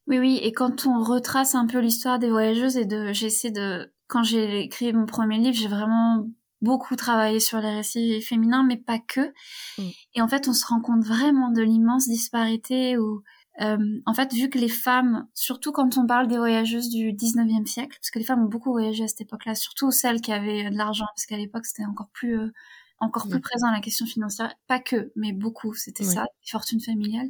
[0.07, 0.39] Oui, oui.
[0.41, 4.61] Et quand on retrace un peu l'histoire des voyageuses et de, j'essaie de quand j'ai
[4.61, 6.27] écrit mon premier livre, j'ai vraiment
[6.61, 9.33] beaucoup travaillé sur les récits féminins, mais pas que.
[9.77, 9.89] Mm.
[10.15, 13.23] Et en fait, on se rend compte vraiment de l'immense disparité où,
[13.61, 17.65] euh, en fait, vu que les femmes, surtout quand on parle des voyageuses du 19e
[17.65, 20.69] siècle, parce que les femmes ont beaucoup voyagé à cette époque-là, surtout celles qui avaient
[20.69, 22.51] de l'argent, parce qu'à l'époque, c'était encore plus, euh,
[22.99, 24.53] encore plus présent la question financière.
[24.67, 27.29] Pas que, mais beaucoup, c'était ça, les fortunes familiales.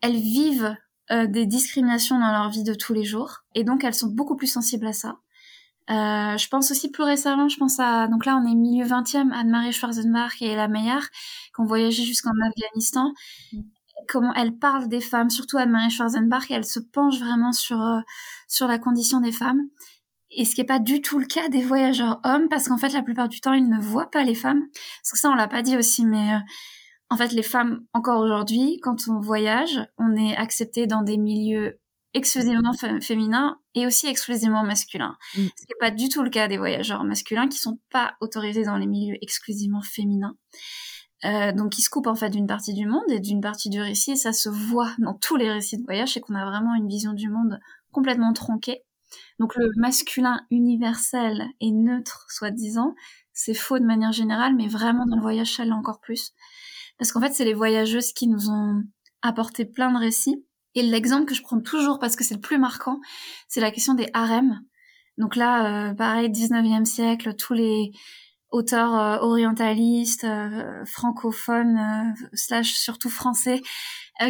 [0.00, 0.76] Elles vivent
[1.10, 4.36] euh, des discriminations dans leur vie de tous les jours, et donc elles sont beaucoup
[4.36, 5.18] plus sensibles à ça.
[5.90, 9.32] Euh, je pense aussi plus récemment, je pense à donc là on est milieu 20e,
[9.32, 11.00] Anne-Marie Schwarzenbach et Ella Meyer
[11.54, 13.14] qui ont voyagé jusqu'en Afghanistan.
[13.52, 13.60] Mm.
[14.06, 18.00] Comment elle parle des femmes, surtout Anne-Marie Schwarzenbach, et elle se penche vraiment sur euh,
[18.48, 19.62] sur la condition des femmes.
[20.30, 22.92] Et ce qui n'est pas du tout le cas des voyageurs hommes, parce qu'en fait
[22.92, 24.64] la plupart du temps ils ne voient pas les femmes.
[25.02, 26.38] Parce que ça on l'a pas dit aussi, mais euh,
[27.08, 31.78] en fait les femmes encore aujourd'hui, quand on voyage, on est accepté dans des milieux
[32.18, 35.16] exclusivement féminin et aussi exclusivement masculin.
[35.34, 35.46] Mm.
[35.56, 38.64] Ce qui n'est pas du tout le cas des voyageurs masculins qui sont pas autorisés
[38.64, 40.36] dans les milieux exclusivement féminins.
[41.24, 43.80] Euh, donc ils se coupent en fait d'une partie du monde et d'une partie du
[43.80, 46.74] récit et ça se voit dans tous les récits de voyage, c'est qu'on a vraiment
[46.74, 47.58] une vision du monde
[47.90, 48.82] complètement tronquée.
[49.38, 52.94] Donc le masculin universel et neutre, soi-disant,
[53.32, 56.32] c'est faux de manière générale, mais vraiment dans le voyage, ça l'est encore plus.
[56.98, 58.82] Parce qu'en fait, c'est les voyageuses qui nous ont
[59.22, 60.44] apporté plein de récits
[60.78, 63.00] et l'exemple que je prends toujours parce que c'est le plus marquant,
[63.48, 64.60] c'est la question des harems.
[65.16, 67.90] Donc là, euh, pareil, 19e siècle, tous les
[68.50, 73.60] auteurs euh, orientalistes, euh, francophones, slash surtout français,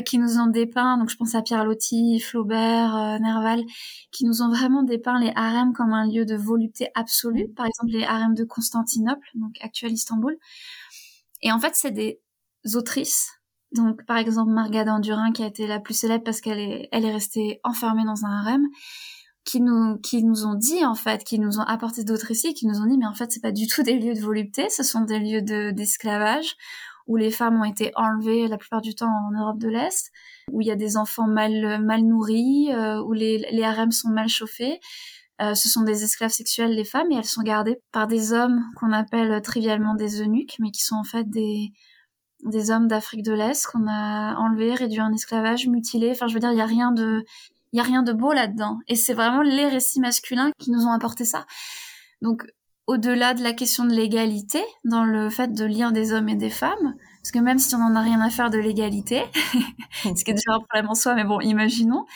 [0.05, 3.65] qui nous ont dépeint, donc je pense à Pierre Loti, Flaubert, Nerval,
[4.11, 7.49] qui nous ont vraiment dépeint les harems comme un lieu de volupté absolue.
[7.57, 10.37] Par exemple, les harems de Constantinople, donc actuel Istanbul.
[11.41, 12.21] Et en fait, c'est des
[12.75, 13.38] autrices
[13.72, 17.04] donc, par exemple, Marga Dandurin, qui a été la plus célèbre parce qu'elle est, elle
[17.04, 18.66] est restée enfermée dans un harem,
[19.44, 22.66] qui nous, qui nous ont dit, en fait, qui nous ont apporté d'autres récits, qui
[22.66, 24.83] nous ont dit, mais en fait, c'est pas du tout des lieux de volupté, ce
[24.83, 26.57] sont des lieux de, d'esclavage,
[27.07, 30.11] où les femmes ont été enlevées la plupart du temps en Europe de l'Est,
[30.50, 34.11] où il y a des enfants mal, mal nourris, euh, où les, les harems sont
[34.11, 34.81] mal chauffés.
[35.40, 38.62] Euh, ce sont des esclaves sexuels, les femmes, et elles sont gardées par des hommes
[38.76, 41.70] qu'on appelle trivialement des eunuques, mais qui sont en fait des,
[42.44, 46.11] des hommes d'Afrique de l'Est qu'on a enlevés, réduits en esclavage, mutilés.
[46.11, 47.24] Enfin, je veux dire, il y a rien de,
[47.72, 48.79] il y a rien de beau là-dedans.
[48.88, 51.46] Et c'est vraiment les récits masculins qui nous ont apporté ça.
[52.22, 52.44] Donc,
[52.87, 56.51] au-delà de la question de l'égalité, dans le fait de lire des hommes et des
[56.51, 59.22] femmes, parce que même si on n'en a rien à faire de l'égalité,
[60.03, 62.07] ce qui est déjà un problème en soi, mais bon, imaginons,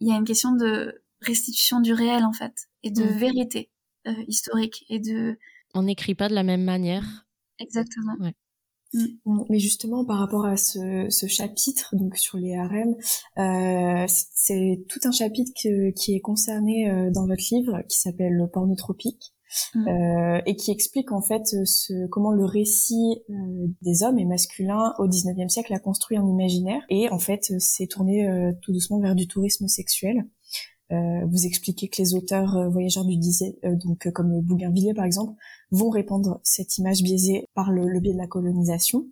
[0.00, 3.18] il y a une question de restitution du réel, en fait, et de mm.
[3.18, 3.70] vérité
[4.08, 5.38] euh, historique, et de...
[5.74, 7.26] On n'écrit pas de la même manière.
[7.58, 8.14] Exactement.
[8.18, 8.34] Ouais.
[8.96, 9.42] Mm.
[9.48, 12.96] Mais justement, par rapport à ce, ce chapitre, donc sur les harems,
[13.38, 18.48] euh, c'est tout un chapitre qui est concerné euh, dans votre livre, qui s'appelle le
[18.48, 19.34] pornotropique,
[19.74, 19.88] mm.
[19.88, 24.94] euh, et qui explique en fait ce, comment le récit euh, des hommes et masculins
[24.98, 29.00] au 19e siècle a construit un imaginaire, et en fait c'est tourné euh, tout doucement
[29.00, 30.24] vers du tourisme sexuel.
[30.92, 35.34] Euh, vous expliquez que les auteurs voyageurs du disait euh, donc comme Bougainvilliers par exemple,
[35.70, 39.06] vont répandre cette image biaisée par le, biais de la colonisation.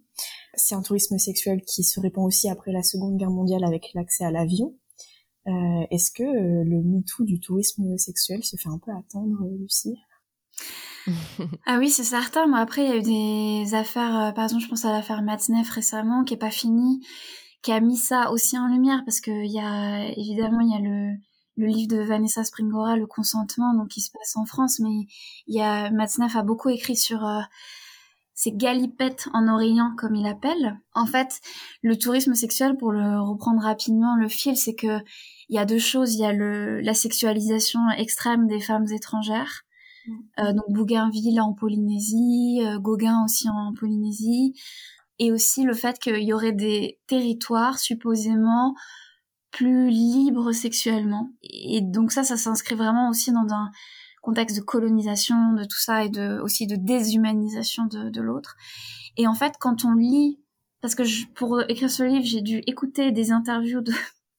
[0.55, 4.25] C'est un tourisme sexuel qui se répand aussi après la Seconde Guerre mondiale avec l'accès
[4.25, 4.75] à l'avion.
[5.47, 9.99] Est-ce que le MeToo du tourisme sexuel se fait un peu attendre, Lucie?
[11.67, 12.47] Ah oui, c'est certain.
[12.47, 13.03] Mais après, il y a eu
[13.64, 17.05] des affaires, par exemple, je pense à l'affaire Matzneff récemment, qui est pas finie,
[17.62, 20.77] qui a mis ça aussi en lumière, parce que il y a, évidemment, il y
[20.77, 21.14] a le,
[21.57, 25.07] le livre de Vanessa Springora, Le consentement, donc qui se passe en France, mais
[25.47, 27.40] il y a Matzneff a beaucoup écrit sur euh,
[28.35, 30.79] ces galipettes en Orient, comme il appelle.
[30.95, 31.40] En fait,
[31.83, 34.99] le tourisme sexuel, pour le reprendre rapidement le fil, c'est que
[35.49, 36.14] il y a deux choses.
[36.14, 39.62] Il y a le, la sexualisation extrême des femmes étrangères.
[40.07, 40.12] Mm.
[40.40, 44.55] Euh, donc Bougainville en Polynésie, euh, Gauguin aussi en Polynésie,
[45.21, 48.75] et aussi le fait qu'il y aurait des territoires supposément
[49.55, 51.31] plus libre sexuellement.
[51.43, 53.71] Et donc ça, ça s'inscrit vraiment aussi dans un
[54.21, 58.57] contexte de colonisation de tout ça et de aussi de déshumanisation de, de l'autre.
[59.17, 60.40] Et en fait, quand on lit,
[60.81, 63.93] parce que je, pour écrire ce livre, j'ai dû écouter des interviews de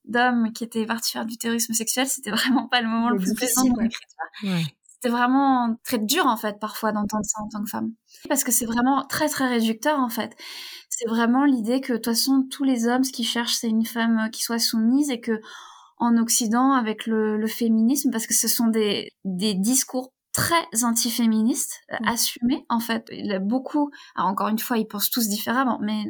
[0.08, 3.34] d'hommes qui étaient partis faire du terrorisme sexuel, c'était vraiment pas le moment le, plus
[3.34, 4.70] plaisant l'écriture.
[5.06, 7.92] C'était vraiment très dur en fait parfois d'entendre ça en tant que femme,
[8.28, 10.36] parce que c'est vraiment très très réducteur en fait.
[10.90, 13.86] C'est vraiment l'idée que de toute façon tous les hommes ce qu'ils cherchent c'est une
[13.86, 15.42] femme euh, qui soit soumise et que
[16.00, 21.96] en Occident avec le, féminisme parce que ce sont des, des discours très antiféministes euh,
[22.02, 22.08] mmh.
[22.10, 26.04] assumés en fait il a beaucoup alors encore une fois ils pensent tous différemment mais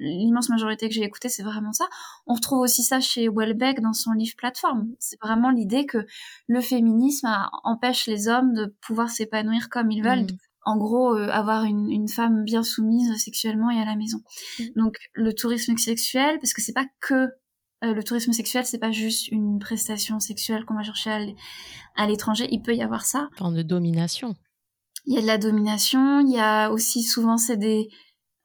[0.00, 1.86] l'immense majorité que j'ai écouté c'est vraiment ça
[2.26, 6.06] on retrouve aussi ça chez Welbeck dans son livre plateforme c'est vraiment l'idée que
[6.48, 7.28] le féminisme
[7.62, 11.90] empêche les hommes de pouvoir s'épanouir comme ils veulent mmh en gros euh, avoir une,
[11.90, 14.22] une, femme bien soumise sexuellement et à la maison.
[14.60, 14.64] Mm.
[14.76, 17.30] Donc le tourisme sexuel, parce que c'est pas que
[17.82, 21.34] euh, le tourisme sexuel, c'est pas juste une prestation sexuelle qu'on va chercher
[21.96, 22.46] à l'étranger.
[22.50, 23.28] Il peut y avoir ça.
[23.36, 24.36] Forme de domination.
[25.06, 26.20] Il y a de la domination.
[26.20, 27.88] Il y a aussi souvent c'est des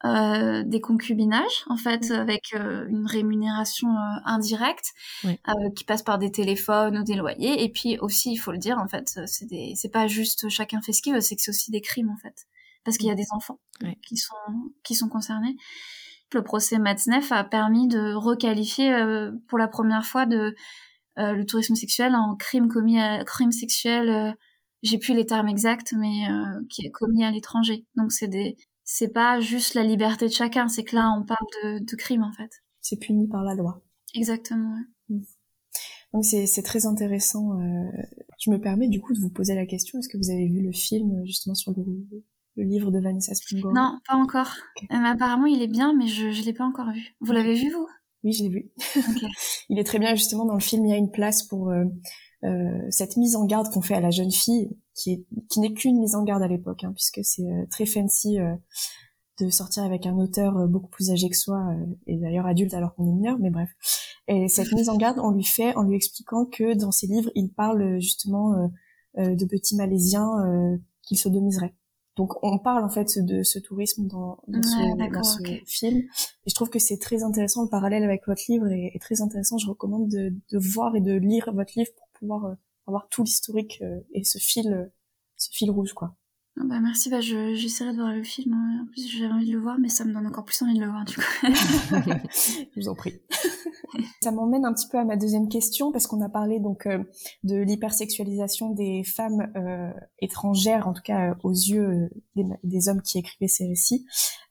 [0.05, 3.89] euh, des concubinages en fait avec euh, une rémunération
[4.25, 4.93] indirecte
[5.75, 8.77] qui passe par des téléphones ou des loyers et puis aussi il faut le dire
[8.77, 11.49] en fait c'est des c'est pas juste chacun fait ce qu'il veut c'est que c'est
[11.49, 12.45] aussi des crimes en fait
[12.83, 13.59] parce qu'il y a des enfants
[14.07, 14.35] qui sont
[14.83, 15.55] qui sont concernés
[16.33, 18.91] le procès Matzneff a permis de requalifier
[19.47, 20.55] pour la première fois de
[21.15, 24.35] le tourisme sexuel en crime commis à crime sexuel
[24.83, 26.27] j'ai plus les termes exacts mais
[26.69, 28.57] qui est commis à l'étranger donc c'est des
[28.89, 32.23] c'est pas juste la liberté de chacun, c'est que là on parle de, de crime
[32.23, 32.49] en fait.
[32.79, 33.83] C'est puni par la loi.
[34.15, 34.73] Exactement.
[35.09, 35.17] Ouais.
[35.17, 35.23] Mm.
[36.13, 37.59] Donc c'est très intéressant.
[37.59, 37.91] Euh,
[38.39, 40.61] je me permets du coup de vous poser la question est-ce que vous avez vu
[40.61, 41.83] le film justement sur le,
[42.57, 44.51] le livre de Vanessa Springora Non, pas encore.
[44.91, 47.15] Euh, apparemment il est bien, mais je je l'ai pas encore vu.
[47.21, 47.87] Vous l'avez vu vous?
[48.23, 48.71] Oui, je l'ai vu.
[49.69, 50.85] il est très bien justement dans le film.
[50.85, 51.85] Il y a une place pour euh,
[52.43, 55.73] euh, cette mise en garde qu'on fait à la jeune fille, qui est qui n'est
[55.73, 58.55] qu'une mise en garde à l'époque, hein, puisque c'est euh, très fancy euh,
[59.39, 61.63] de sortir avec un auteur beaucoup plus âgé que soi
[62.07, 63.69] et d'ailleurs adulte alors qu'on est mineur, mais bref.
[64.27, 67.29] Et cette mise en garde, on lui fait en lui expliquant que dans ses livres,
[67.35, 68.71] il parle justement
[69.15, 71.75] de petits Malaisiens qu'il sodomiserait.
[72.17, 75.99] Donc on parle en fait de ce tourisme dans, dans ce, film.
[75.99, 79.57] Et je trouve que c'est très intéressant, le parallèle avec votre livre est, très intéressant.
[79.59, 82.55] Je recommande de, de, voir et de lire votre livre pour pouvoir euh,
[82.87, 84.85] avoir tout l'historique euh, et ce fil, euh,
[85.35, 86.15] ce fil rouge, quoi.
[86.59, 88.53] Ah bah merci, bah j'essaierai de voir le film.
[88.53, 88.81] Hein.
[88.83, 90.79] En plus, j'ai envie de le voir, mais ça me donne encore plus envie de
[90.79, 91.21] le voir, du coup.
[92.75, 93.21] Je vous en prie.
[94.23, 96.87] ça m'emmène un petit peu à ma deuxième question, parce qu'on a parlé donc
[97.43, 103.19] de l'hypersexualisation des femmes euh, étrangères, en tout cas aux yeux des, des, hommes qui
[103.19, 104.07] écrivaient ces récits.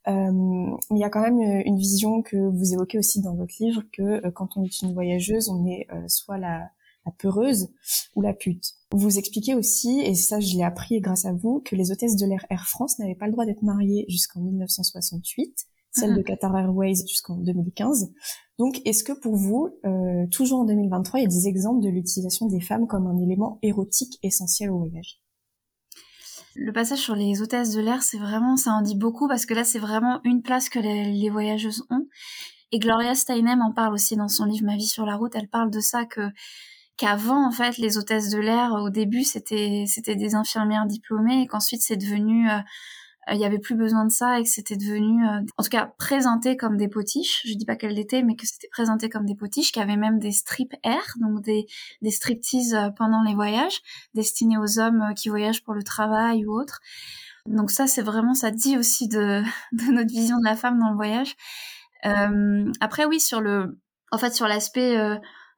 [0.06, 3.82] Euh, il y a quand même une vision que vous évoquez aussi dans votre livre,
[3.92, 6.70] que quand on est une voyageuse, on est soit la
[7.06, 7.68] la peureuse
[8.14, 8.74] ou la pute.
[8.92, 12.26] Vous expliquez aussi, et ça je l'ai appris grâce à vous, que les hôtesses de
[12.26, 16.24] l'air Air France n'avaient pas le droit d'être mariées jusqu'en 1968, celles de mhm.
[16.24, 18.12] Qatar Airways jusqu'en 2015.
[18.58, 21.88] Donc est-ce que pour vous, euh, toujours en 2023, il y a des exemples de
[21.88, 25.20] l'utilisation des femmes comme un élément érotique essentiel au voyage?
[26.54, 29.52] Le passage sur les hôtesses de l'air, c'est vraiment, ça en dit beaucoup parce que
[29.52, 32.06] là, c'est vraiment une place que les, les, voyageuses ont.
[32.72, 35.34] Et Gloria Steinem en parle aussi dans son livre Ma vie sur la route.
[35.34, 36.30] Elle parle de ça que
[36.96, 41.46] qu'avant en fait les hôtesses de l'air au début c'était c'était des infirmières diplômées et
[41.46, 45.26] qu'ensuite c'est devenu euh, il y avait plus besoin de ça et que c'était devenu
[45.26, 47.42] euh, en tout cas présenté comme des potiches.
[47.44, 50.18] Je dis pas qu'elles l'étaient mais que c'était présenté comme des potiches qui avaient même
[50.18, 51.66] des strip air donc des
[52.02, 53.80] des striptease euh, pendant les voyages
[54.14, 56.80] destinés aux hommes qui voyagent pour le travail ou autre.
[57.46, 60.90] Donc ça c'est vraiment ça dit aussi de de notre vision de la femme dans
[60.90, 61.34] le voyage.
[62.04, 63.80] Euh, après oui sur le
[64.12, 64.96] en fait sur l'aspect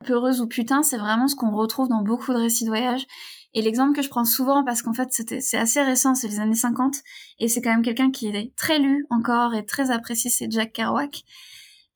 [0.05, 3.07] peureuse ou putain, c'est vraiment ce qu'on retrouve dans beaucoup de récits de voyage.
[3.55, 6.41] Et l'exemple que je prends souvent, parce qu'en fait c'était c'est assez récent, c'est les
[6.41, 6.97] années 50,
[7.39, 10.75] et c'est quand même quelqu'un qui est très lu encore et très apprécié, c'est Jack
[10.75, 11.23] Kerouac,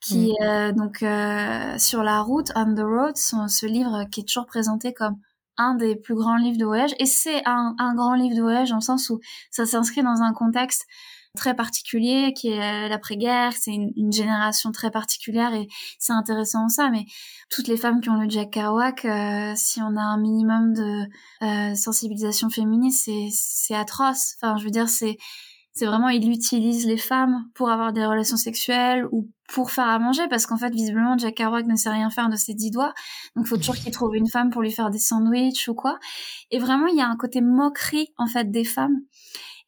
[0.01, 0.31] qui mm.
[0.31, 4.47] est euh, donc euh, sur la route, on the road, ce livre qui est toujours
[4.47, 5.17] présenté comme
[5.59, 8.71] un des plus grands livres de voyage et c'est un, un grand livre de voyage
[8.71, 10.87] dans le sens où ça s'inscrit dans un contexte
[11.37, 15.69] très particulier qui est l'après-guerre, c'est une, une, génération très particulière et
[15.99, 16.91] c'est intéressant ça.
[16.91, 17.05] Mais
[17.51, 21.05] toutes les femmes qui ont lu Jack Kerouac, euh, si on a un minimum de
[21.43, 24.37] euh, sensibilisation féministe, c'est atroce.
[24.41, 25.17] Enfin, je veux dire, c'est
[25.75, 29.99] c'est vraiment il utilise les femmes pour avoir des relations sexuelles ou pour faire à
[29.99, 30.29] manger.
[30.29, 32.93] Parce qu'en fait visiblement Jack Kerouac ne sait rien faire de ses dix doigts.
[33.37, 35.99] Donc faut toujours qu'il trouve une femme pour lui faire des sandwichs ou quoi.
[36.51, 39.01] Et vraiment il y a un côté moquerie en fait des femmes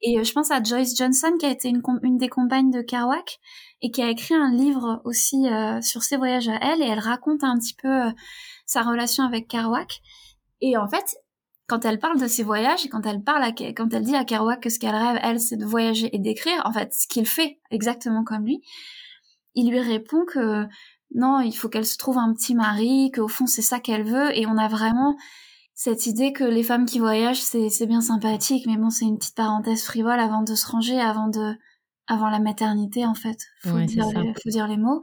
[0.07, 3.41] et euh, je pense à Joyce Johnson qui a été une, des compagnes de Kerouac
[3.81, 6.99] et qui a écrit un livre aussi euh, sur ses voyages à elle et elle
[6.99, 8.11] raconte un petit peu euh,
[8.67, 10.03] sa relation avec Kerouac.
[10.61, 11.17] Et en fait
[11.67, 14.27] quand elle parle de ses voyages et quand elle parle à, quand elle dit à
[14.27, 17.27] Kerouac que ce qu'elle rêve elle c'est de voyager et d'écrire en fait ce qu'il
[17.27, 18.61] fait exactement comme lui
[19.55, 20.67] il lui répond que
[21.15, 24.37] non il faut qu'elle se trouve un petit mari qu'au fond c'est ça qu'elle veut
[24.37, 25.17] et on a vraiment
[25.75, 29.35] cette idée que les femmes qui voyagent c'est bien sympathique mais bon c'est une petite
[29.35, 31.55] parenthèse frivole avant de se ranger avant de
[32.07, 33.39] avant la maternité en fait.
[33.63, 35.01] Faut dire les, faut dire les mots.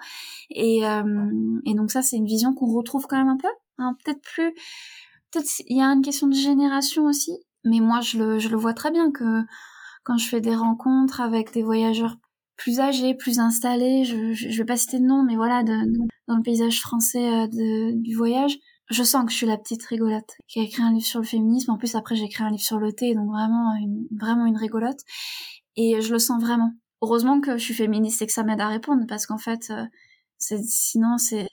[0.52, 3.48] Et euh, et donc ça c'est une vision qu'on retrouve quand même un peu
[3.80, 4.54] hein, peut-être plus
[5.32, 7.32] peut-être il y a une question de génération aussi
[7.64, 9.44] mais moi je le je le vois très bien que
[10.04, 12.18] quand je fais des rencontres avec des voyageurs
[12.58, 15.74] plus âgés, plus installés, je, je, je vais pas citer de nom, mais voilà, de,
[16.28, 18.58] dans le paysage français euh, de, du voyage,
[18.92, 21.26] je sens que je suis la petite rigolote qui a écrit un livre sur le
[21.26, 21.72] féminisme.
[21.72, 24.58] En plus, après, j'ai écrit un livre sur le thé, donc vraiment une, vraiment une
[24.58, 25.00] rigolote.
[25.78, 26.74] Et je le sens vraiment.
[27.02, 29.86] Heureusement que je suis féministe et que ça m'aide à répondre, parce qu'en fait, euh,
[30.38, 31.48] c'est, sinon, c'est,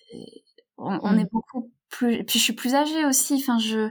[0.76, 1.18] on, on, mm.
[1.20, 3.34] est beaucoup plus, et puis je suis plus âgée aussi.
[3.34, 3.90] Enfin, je,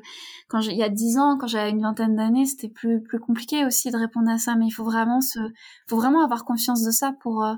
[0.49, 3.65] quand il y a dix ans, quand j'avais une vingtaine d'années, c'était plus, plus compliqué
[3.65, 4.55] aussi de répondre à ça.
[4.55, 5.39] Mais il faut vraiment se,
[5.87, 7.55] faut vraiment avoir confiance de ça pour, euh,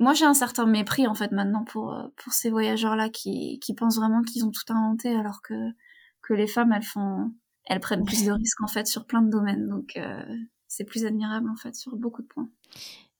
[0.00, 3.60] moi j'ai un certain mépris en fait maintenant pour euh, pour ces voyageurs là qui
[3.60, 5.54] qui pensent vraiment qu'ils ont tout inventé alors que
[6.22, 7.32] que les femmes elles font
[7.66, 10.24] elles prennent plus de risques en fait sur plein de domaines donc euh,
[10.66, 12.48] c'est plus admirable en fait sur beaucoup de points.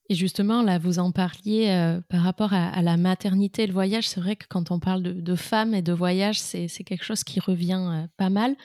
[0.09, 3.71] Et justement, là, vous en parliez euh, par rapport à, à, la maternité et le
[3.71, 4.09] voyage.
[4.09, 7.23] C'est vrai que quand on parle de, de femmes et de voyage, c'est quelque chose
[7.23, 8.57] qui revient euh, pas mal.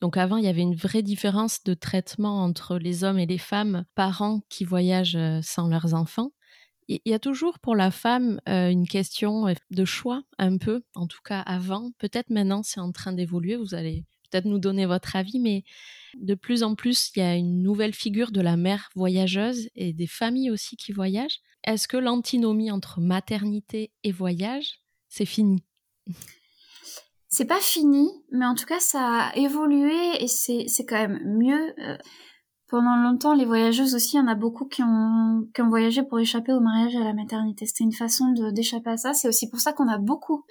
[0.00, 3.38] Donc avant, il y avait une vraie différence de traitement entre les hommes et les
[3.38, 6.32] femmes, parents qui voyagent sans leurs enfants.
[6.88, 10.82] Il y a toujours pour la femme euh, une question euh, de choix, un peu,
[10.94, 11.90] en tout cas avant.
[11.98, 15.64] Peut-être maintenant c'est en train d'évoluer, vous allez peut-être nous donner votre avis, mais
[16.16, 19.92] de plus en plus, il y a une nouvelle figure de la mère voyageuse et
[19.92, 21.40] des familles aussi qui voyagent.
[21.64, 25.62] Est-ce que l'antinomie entre maternité et voyage, c'est fini?
[27.28, 31.74] C'est pas fini, mais en tout cas ça a évolué et c'est quand même mieux.
[31.78, 31.98] Euh,
[32.68, 36.02] pendant longtemps, les voyageuses aussi, il y en a beaucoup qui ont, qui ont voyagé
[36.02, 37.64] pour échapper au mariage et à la maternité.
[37.64, 39.14] C'était une façon d'échapper à ça.
[39.14, 40.44] C'est aussi pour ça qu'on a beaucoup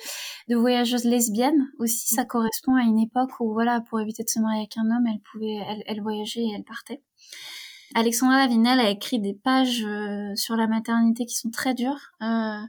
[0.48, 1.68] de voyageuses lesbiennes.
[1.78, 4.90] Aussi, ça correspond à une époque où, voilà, pour éviter de se marier avec un
[4.90, 7.04] homme, elle pouvait, elle, elle voyageait et elle partait.
[7.94, 12.62] Alexandra Lavinel a écrit des pages euh, sur la maternité qui sont très dures, euh,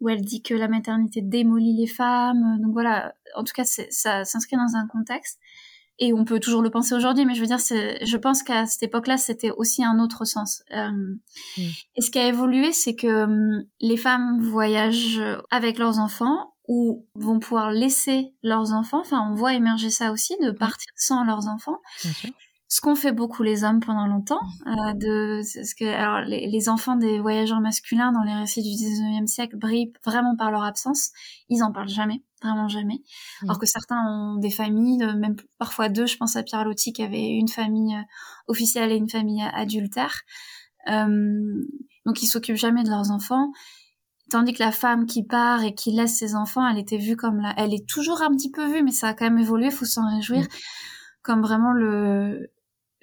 [0.00, 2.58] où elle dit que la maternité démolit les femmes.
[2.60, 5.38] Donc voilà, en tout cas, ça s'inscrit dans un contexte
[5.98, 8.82] et on peut toujours le penser aujourd'hui, mais je veux dire, je pense qu'à cette
[8.82, 10.62] époque-là, c'était aussi un autre sens.
[10.72, 11.70] Euh, mm.
[11.96, 17.06] Et ce qui a évolué, c'est que um, les femmes voyagent avec leurs enfants ou
[17.14, 19.00] vont pouvoir laisser leurs enfants.
[19.00, 21.78] Enfin, on voit émerger ça aussi, de partir sans leurs enfants.
[22.72, 26.68] Ce qu'ont fait beaucoup les hommes pendant longtemps, euh, de ce que alors les, les,
[26.70, 31.10] enfants des voyageurs masculins dans les récits du 19e siècle brillent vraiment par leur absence.
[31.50, 33.02] Ils en parlent jamais vraiment jamais.
[33.42, 33.44] Mmh.
[33.44, 36.06] Alors que certains ont des familles, même parfois deux.
[36.06, 38.02] Je pense à Pierre Lotti qui avait une famille euh,
[38.48, 40.22] officielle et une famille adultère.
[40.88, 41.66] Euh,
[42.06, 43.52] donc ils s'occupent jamais de leurs enfants.
[44.30, 47.38] Tandis que la femme qui part et qui laisse ses enfants, elle était vue comme
[47.40, 49.70] la, elle est toujours un petit peu vue, mais ça a quand même évolué.
[49.70, 50.48] Faut s'en réjouir, mmh.
[51.20, 52.48] comme vraiment le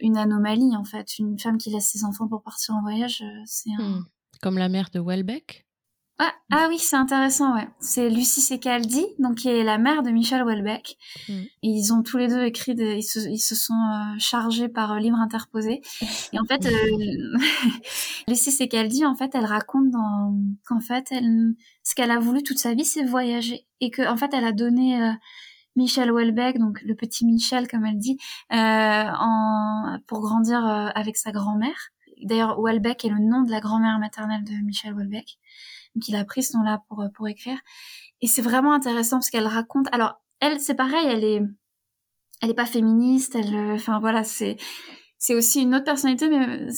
[0.02, 1.18] une anomalie en fait.
[1.20, 3.84] Une femme qui laisse ses enfants pour partir en voyage, euh, c'est un...
[3.84, 4.06] Mmh.
[4.42, 5.66] comme la mère de Welbeck.
[6.22, 7.70] Ah, ah, oui, c'est intéressant, ouais.
[7.80, 10.98] C'est Lucie Secaldi, donc qui est la mère de Michel Houellebecq.
[11.30, 11.44] Mm.
[11.64, 14.92] ils ont tous les deux écrit, des, ils, se, ils se sont euh, chargés par
[14.92, 15.82] euh, livre interposé.
[16.34, 17.38] Et en fait, euh,
[18.28, 19.94] Lucie Secaldi, en fait, elle raconte
[20.66, 21.54] qu'en fait, elle,
[21.84, 23.66] ce qu'elle a voulu toute sa vie, c'est voyager.
[23.80, 25.00] Et que, en fait, elle a donné
[25.76, 28.18] Michel Houellebecq, donc le petit Michel, comme elle dit,
[28.52, 30.66] en, pour grandir
[30.96, 31.90] avec sa grand-mère.
[32.24, 35.38] D'ailleurs, Houellebecq est le nom de la grand-mère maternelle de Michel Houellebecq.
[35.96, 37.58] Donc il a pris ce nom-là pour pour écrire.
[38.22, 39.88] Et c'est vraiment intéressant parce qu'elle raconte.
[39.92, 41.42] Alors elle, c'est pareil, elle est
[42.42, 43.36] elle est pas féministe.
[43.36, 44.58] Elle, euh, enfin voilà, c'est
[45.20, 46.70] c'est aussi une autre personnalité, mais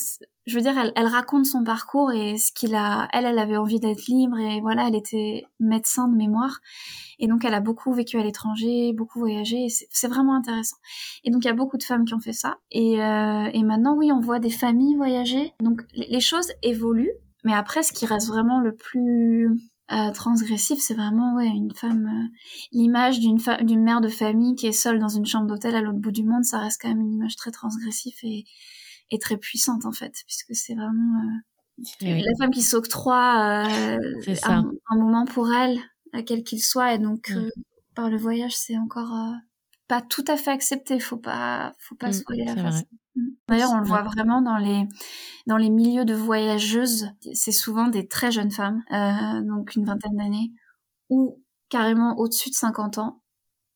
[0.46, 3.08] je veux dire, elle, elle raconte son parcours et ce qu'il a.
[3.12, 6.58] Elle, elle avait envie d'être libre et voilà, elle était médecin de mémoire
[7.20, 9.68] et donc elle a beaucoup vécu à l'étranger, beaucoup voyagé.
[9.68, 10.76] C'est vraiment intéressant.
[11.22, 12.58] Et donc il y a beaucoup de femmes qui ont fait ça.
[12.72, 15.52] Et, euh, et maintenant, oui, on voit des familles voyager.
[15.60, 17.14] Donc les choses évoluent,
[17.44, 19.56] mais après, ce qui reste vraiment le plus
[19.92, 22.06] euh, transgressif, c'est vraiment ouais une femme.
[22.06, 22.38] Euh,
[22.72, 25.98] l'image d'une d'une mère de famille qui est seule dans une chambre d'hôtel à l'autre
[25.98, 28.44] bout du monde, ça reste quand même une image très transgressive et,
[29.10, 33.98] et très puissante en fait, puisque c'est vraiment euh, la femme qui s'octroie un,
[34.44, 35.78] un, moment pour elle,
[36.26, 37.50] quel qu'il soit, et donc mm.
[37.94, 39.14] par le voyage, c'est encore
[39.88, 40.98] pas tout à fait accepté.
[41.00, 42.84] Faut pas, faut pas mmh, se voiler la face.
[43.48, 44.86] D'ailleurs, on le voit vraiment dans les
[45.46, 47.10] dans les milieux de voyageuses.
[47.34, 50.52] C'est souvent des très jeunes femmes, euh, donc une vingtaine d'années,
[51.10, 53.22] ou carrément au-dessus de 50 ans.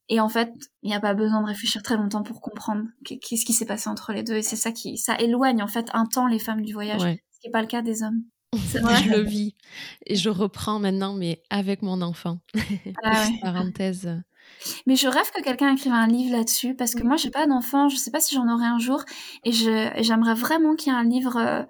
[0.08, 3.44] Et en fait, il n'y a pas besoin de réfléchir très longtemps pour comprendre qu'est-ce
[3.44, 4.36] qui s'est passé entre les deux.
[4.36, 7.40] Et c'est ça qui, ça éloigne en fait un temps les femmes du voyage, ce
[7.40, 8.22] qui n'est pas le cas des hommes.
[8.54, 9.56] je le vis
[10.06, 12.38] et je reprends maintenant, mais avec mon enfant.
[13.02, 14.22] Ah parenthèse.
[14.86, 17.88] Mais je rêve que quelqu'un écrive un livre là-dessus parce que moi j'ai pas d'enfant,
[17.88, 19.04] je sais pas si j'en aurai un jour
[19.44, 21.62] et j'aimerais vraiment qu'il y ait un livre euh,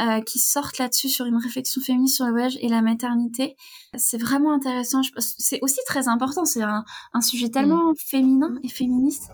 [0.00, 3.56] euh, qui sorte là-dessus sur une réflexion féministe sur le voyage et la maternité.
[3.96, 5.02] C'est vraiment intéressant.
[5.18, 6.44] C'est aussi très important.
[6.44, 7.96] C'est un, un, sujet tellement mm.
[7.96, 9.30] féminin et féministe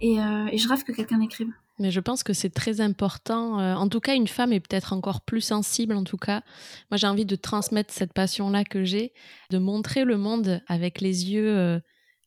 [0.00, 1.52] et, euh, et je rêve que quelqu'un écrive.
[1.78, 3.60] Mais je pense que c'est très important.
[3.60, 5.94] Euh, en tout cas, une femme est peut-être encore plus sensible.
[5.94, 6.42] En tout cas,
[6.90, 9.12] moi, j'ai envie de transmettre cette passion-là que j'ai,
[9.50, 11.78] de montrer le monde avec les yeux euh,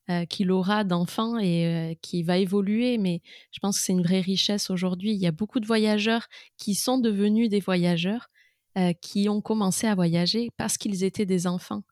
[0.09, 2.97] euh, qu'il aura d'enfants et euh, qui va évoluer.
[2.97, 3.21] Mais
[3.51, 5.11] je pense que c'est une vraie richesse aujourd'hui.
[5.11, 6.27] Il y a beaucoup de voyageurs
[6.57, 8.29] qui sont devenus des voyageurs,
[8.77, 11.83] euh, qui ont commencé à voyager parce qu'ils étaient des enfants.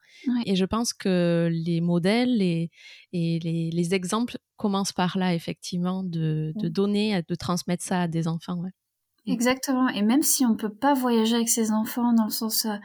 [0.45, 2.71] Et je pense que les modèles et,
[3.13, 8.63] les, exemples commencent par là, effectivement, de, donner, de transmettre ça à des enfants.
[9.31, 9.87] Exactement.
[9.89, 12.75] Et même si on peut pas voyager avec ses enfants dans le sens euh,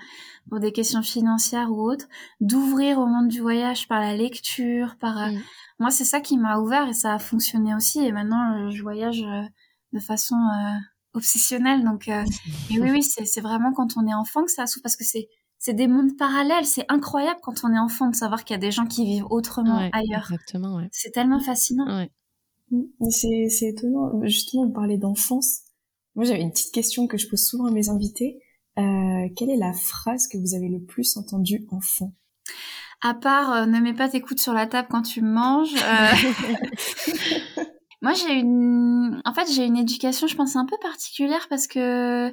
[0.48, 2.06] pour des questions financières ou autres,
[2.40, 5.42] d'ouvrir au monde du voyage par la lecture, par euh, mm.
[5.80, 8.00] moi c'est ça qui m'a ouvert et ça a fonctionné aussi.
[8.00, 9.24] Et maintenant euh, je voyage
[9.92, 10.36] de façon
[11.14, 11.84] obsessionnelle.
[11.84, 12.24] Donc et
[12.80, 15.28] oui oui c'est vraiment quand on est enfant que ça s'ouvre parce que c'est
[15.58, 16.66] c'est des mondes parallèles.
[16.66, 19.26] C'est incroyable quand on est enfant de savoir qu'il y a des gens qui vivent
[19.30, 20.30] autrement ailleurs.
[20.30, 20.76] Exactement.
[20.76, 20.90] Ouais.
[20.92, 21.86] C'est tellement fascinant.
[21.86, 22.10] Ouais.
[22.70, 23.10] Mm.
[23.10, 24.10] C'est étonnant.
[24.24, 25.63] Justement, vous parlez d'enfance.
[26.14, 28.40] Moi, j'avais une petite question que je pose souvent à mes invités.
[28.78, 32.12] Euh, quelle est la phrase que vous avez le plus entendue enfant
[33.02, 35.74] À part euh, ne mets pas tes coudes sur la table quand tu manges.
[35.74, 37.62] Euh...
[38.02, 42.28] Moi, j'ai une, en fait, j'ai une éducation, je pense, un peu particulière parce que
[42.28, 42.32] euh,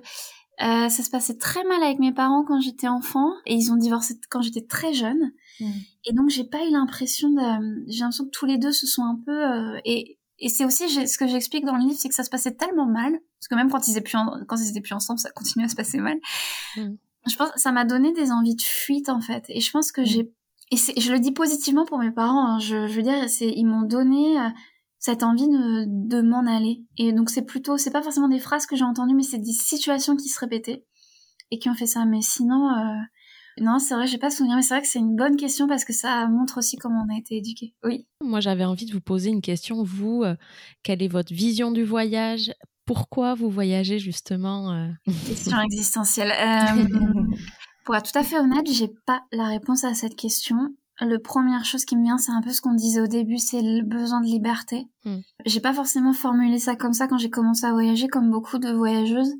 [0.90, 4.20] ça se passait très mal avec mes parents quand j'étais enfant et ils ont divorcé
[4.30, 5.32] quand j'étais très jeune.
[5.60, 5.70] Mmh.
[6.06, 9.04] Et donc, j'ai pas eu l'impression de, j'ai l'impression que tous les deux se sont
[9.04, 12.16] un peu euh, et et c'est aussi ce que j'explique dans le livre, c'est que
[12.16, 14.18] ça se passait tellement mal, parce que même quand ils étaient plus,
[14.48, 16.18] quand ils étaient plus ensemble, ça continuait à se passer mal.
[16.76, 16.96] Mm.
[17.28, 20.02] Je pense ça m'a donné des envies de fuite en fait, et je pense que
[20.02, 20.06] mm.
[20.06, 20.32] j'ai
[20.72, 22.48] et je le dis positivement pour mes parents.
[22.48, 24.48] Hein, je, je, veux dire, ils m'ont donné euh,
[25.00, 26.86] cette envie de, de m'en aller.
[26.98, 29.52] Et donc c'est plutôt, c'est pas forcément des phrases que j'ai entendues, mais c'est des
[29.52, 30.86] situations qui se répétaient
[31.52, 32.06] et qui ont fait ça.
[32.06, 33.02] Mais sinon, euh,
[33.60, 35.84] non, c'est vrai, j'ai pas souvenir, mais c'est vrai que c'est une bonne question parce
[35.84, 37.74] que ça montre aussi comment on a été éduqué.
[37.84, 38.06] Oui.
[38.24, 39.84] Moi, j'avais envie de vous poser une question.
[39.84, 40.36] Vous, euh,
[40.84, 42.54] quelle est votre vision du voyage?
[42.86, 44.90] Pourquoi vous voyagez justement euh?
[45.28, 46.32] Question existentielle.
[46.32, 46.84] Euh,
[47.86, 50.58] pour être tout à fait honnête, j'ai pas la réponse à cette question.
[51.00, 53.62] La première chose qui me vient, c'est un peu ce qu'on disait au début, c'est
[53.62, 54.88] le besoin de liberté.
[55.04, 55.20] Hmm.
[55.46, 58.72] J'ai pas forcément formulé ça comme ça quand j'ai commencé à voyager, comme beaucoup de
[58.72, 59.34] voyageuses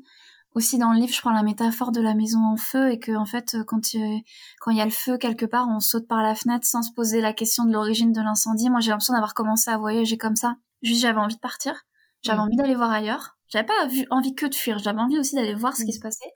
[0.54, 3.12] aussi dans le livre, je prends la métaphore de la maison en feu et que
[3.12, 4.22] en fait, quand il,
[4.60, 6.92] quand il y a le feu quelque part, on saute par la fenêtre sans se
[6.92, 8.68] poser la question de l'origine de l'incendie.
[8.70, 10.56] Moi, j'ai l'impression d'avoir commencé à voyager comme ça.
[10.82, 11.84] Juste, j'avais envie de partir.
[12.22, 12.42] J'avais mm.
[12.42, 13.36] envie d'aller voir ailleurs.
[13.48, 14.78] J'avais pas vu, envie que de fuir.
[14.78, 15.94] J'avais envie aussi d'aller voir ce qui mm.
[15.94, 16.32] se passait.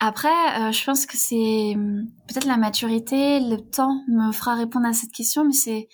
[0.00, 0.28] Après,
[0.60, 1.76] euh, je pense que c'est
[2.26, 5.88] peut-être la maturité, le temps me fera répondre à cette question, mais c'est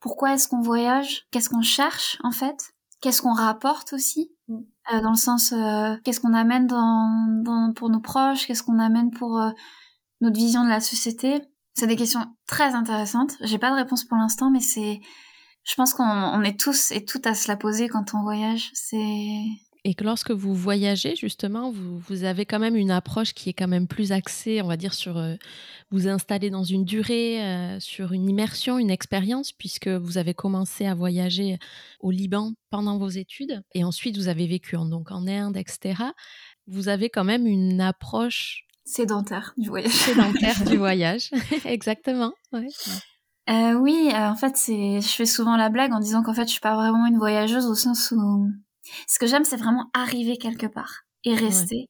[0.00, 1.26] pourquoi est-ce qu'on voyage?
[1.30, 2.74] Qu'est-ce qu'on cherche en fait?
[3.00, 4.30] Qu'est-ce qu'on rapporte aussi?
[4.30, 4.37] mm.
[4.92, 8.78] Euh, dans le sens euh, qu'est-ce qu'on amène dans, dans, pour nos proches, qu'est-ce qu'on
[8.78, 9.50] amène pour euh,
[10.20, 11.42] notre vision de la société.
[11.74, 13.34] C'est des questions très intéressantes.
[13.42, 15.00] J'ai pas de réponse pour l'instant, mais c'est,
[15.64, 18.70] je pense qu'on on est tous et toutes à se la poser quand on voyage.
[18.72, 19.44] C'est
[19.84, 23.52] et que lorsque vous voyagez, justement, vous, vous, avez quand même une approche qui est
[23.52, 25.34] quand même plus axée, on va dire, sur euh,
[25.90, 30.86] vous installer dans une durée, euh, sur une immersion, une expérience, puisque vous avez commencé
[30.86, 31.58] à voyager
[32.00, 36.02] au Liban pendant vos études, et ensuite vous avez vécu en, donc en Inde, etc.
[36.66, 39.92] Vous avez quand même une approche sédentaire du voyage.
[39.92, 41.30] Sédentaire du voyage,
[41.64, 42.32] exactement.
[42.52, 42.68] Ouais.
[43.48, 46.52] Euh, oui, en fait, c'est, je fais souvent la blague en disant qu'en fait, je
[46.52, 48.50] suis pas vraiment une voyageuse au sens où
[49.06, 51.88] Ce que j'aime, c'est vraiment arriver quelque part et rester.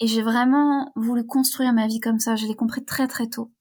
[0.00, 2.36] Et j'ai vraiment voulu construire ma vie comme ça.
[2.36, 3.52] Je l'ai compris très très tôt.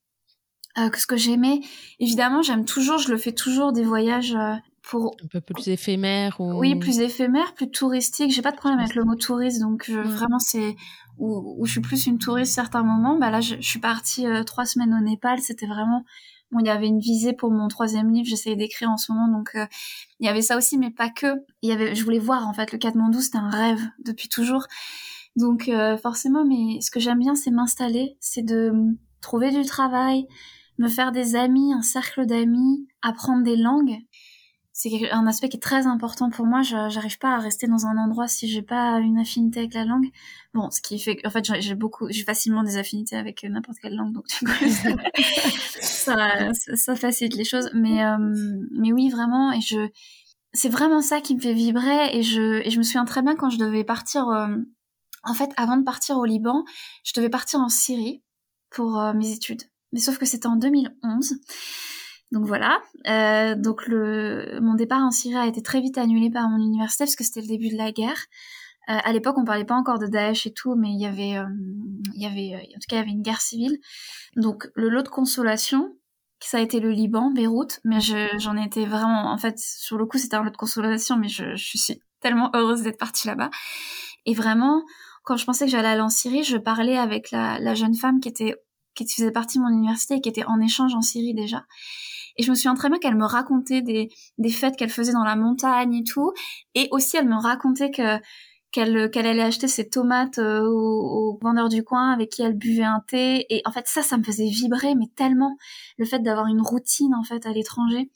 [0.77, 1.59] Euh, que ce que j'aimais,
[1.99, 6.39] évidemment, j'aime toujours, je le fais toujours des voyages euh, pour un peu plus éphémère
[6.39, 9.89] ou oui plus éphémère plus touristique j'ai pas de problème avec le mot touriste donc
[9.89, 10.75] vraiment c'est
[11.19, 14.65] où, je suis plus une touriste certains moments bah là je, suis partie euh, trois
[14.65, 16.03] semaines au Népal c'était vraiment
[16.59, 19.51] il y avait une visée pour mon troisième livre j'essayais d'écrire en ce moment donc
[19.55, 19.65] euh,
[20.19, 21.27] il y avait ça aussi mais pas que.
[21.61, 24.67] Il y avait je voulais voir en fait le Katmandou c'était un rêve depuis toujours.
[25.37, 28.73] Donc euh, forcément mais ce que j'aime bien c'est m'installer c'est de
[29.21, 30.27] trouver du travail
[30.77, 33.97] me faire des amis un cercle d'amis apprendre des langues
[34.73, 36.61] c'est un aspect qui est très important pour moi.
[36.61, 40.07] J'arrive pas à rester dans un endroit si j'ai pas une affinité avec la langue.
[40.53, 43.95] Bon, ce qui fait en fait j'ai beaucoup, j'ai facilement des affinités avec n'importe quelle
[43.95, 44.51] langue, donc du coup,
[45.81, 47.69] ça, ça, facilite les choses.
[47.73, 48.17] Mais euh,
[48.71, 49.89] mais oui, vraiment, et je
[50.53, 52.15] c'est vraiment ça qui me fait vibrer.
[52.17, 54.29] Et je et je me souviens très bien quand je devais partir.
[54.29, 54.55] Euh,
[55.23, 56.63] en fait, avant de partir au Liban,
[57.03, 58.23] je devais partir en Syrie
[58.71, 59.63] pour euh, mes études.
[59.91, 61.35] Mais sauf que c'était en 2011.
[62.31, 62.81] Donc voilà.
[63.07, 67.03] Euh, donc le, mon départ en Syrie a été très vite annulé par mon université
[67.03, 68.25] parce que c'était le début de la guerre.
[68.89, 71.37] Euh, à l'époque, on parlait pas encore de Daesh et tout, mais il y avait,
[71.37, 71.45] euh,
[72.15, 73.77] il y avait, en tout cas, il y avait une guerre civile.
[74.37, 75.95] Donc le lot de consolation,
[76.39, 80.17] ça a été le Liban, Beyrouth, mais j'en étais vraiment, en fait, sur le coup,
[80.17, 83.51] c'était un lot de consolation, mais je, je suis tellement heureuse d'être partie là-bas.
[84.25, 84.83] Et vraiment,
[85.23, 88.19] quand je pensais que j'allais aller en Syrie, je parlais avec la, la jeune femme
[88.19, 88.55] qui était,
[88.95, 91.65] qui faisait partie de mon université et qui était en échange en Syrie déjà.
[92.37, 95.23] Et je me souviens très bien qu'elle me racontait des, des fêtes qu'elle faisait dans
[95.23, 96.31] la montagne et tout.
[96.75, 98.19] Et aussi, elle me racontait que
[98.71, 102.83] qu'elle qu'elle allait acheter ses tomates euh, au, vendeur du coin avec qui elle buvait
[102.83, 103.45] un thé.
[103.49, 105.57] Et en fait, ça, ça me faisait vibrer, mais tellement
[105.97, 108.09] le fait d'avoir une routine en fait à l'étranger.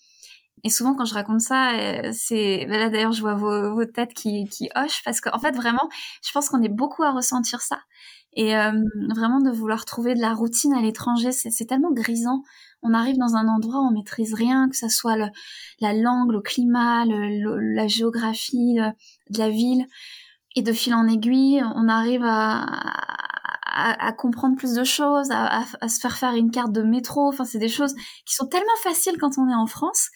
[0.64, 4.14] Et souvent, quand je raconte ça, euh, c'est là d'ailleurs, je vois vos, vos têtes
[4.14, 5.90] qui, qui hochent parce qu'en fait, vraiment,
[6.26, 7.82] je pense qu'on est beaucoup à ressentir ça.
[8.36, 8.72] Et euh,
[9.16, 12.44] vraiment de vouloir trouver de la routine à l'étranger, c'est tellement grisant
[12.86, 15.18] on arrive dans un endroit où on maîtrise rien, que ça soit
[15.80, 18.76] la langue, le climat, la géographie
[19.30, 19.88] de la ville.
[20.56, 22.66] Et de fil en aiguille, on arrive à,
[24.18, 27.28] comprendre plus de choses, à, se faire faire une carte de métro.
[27.28, 30.10] Enfin, c'est des choses qui sont tellement faciles quand on est en France,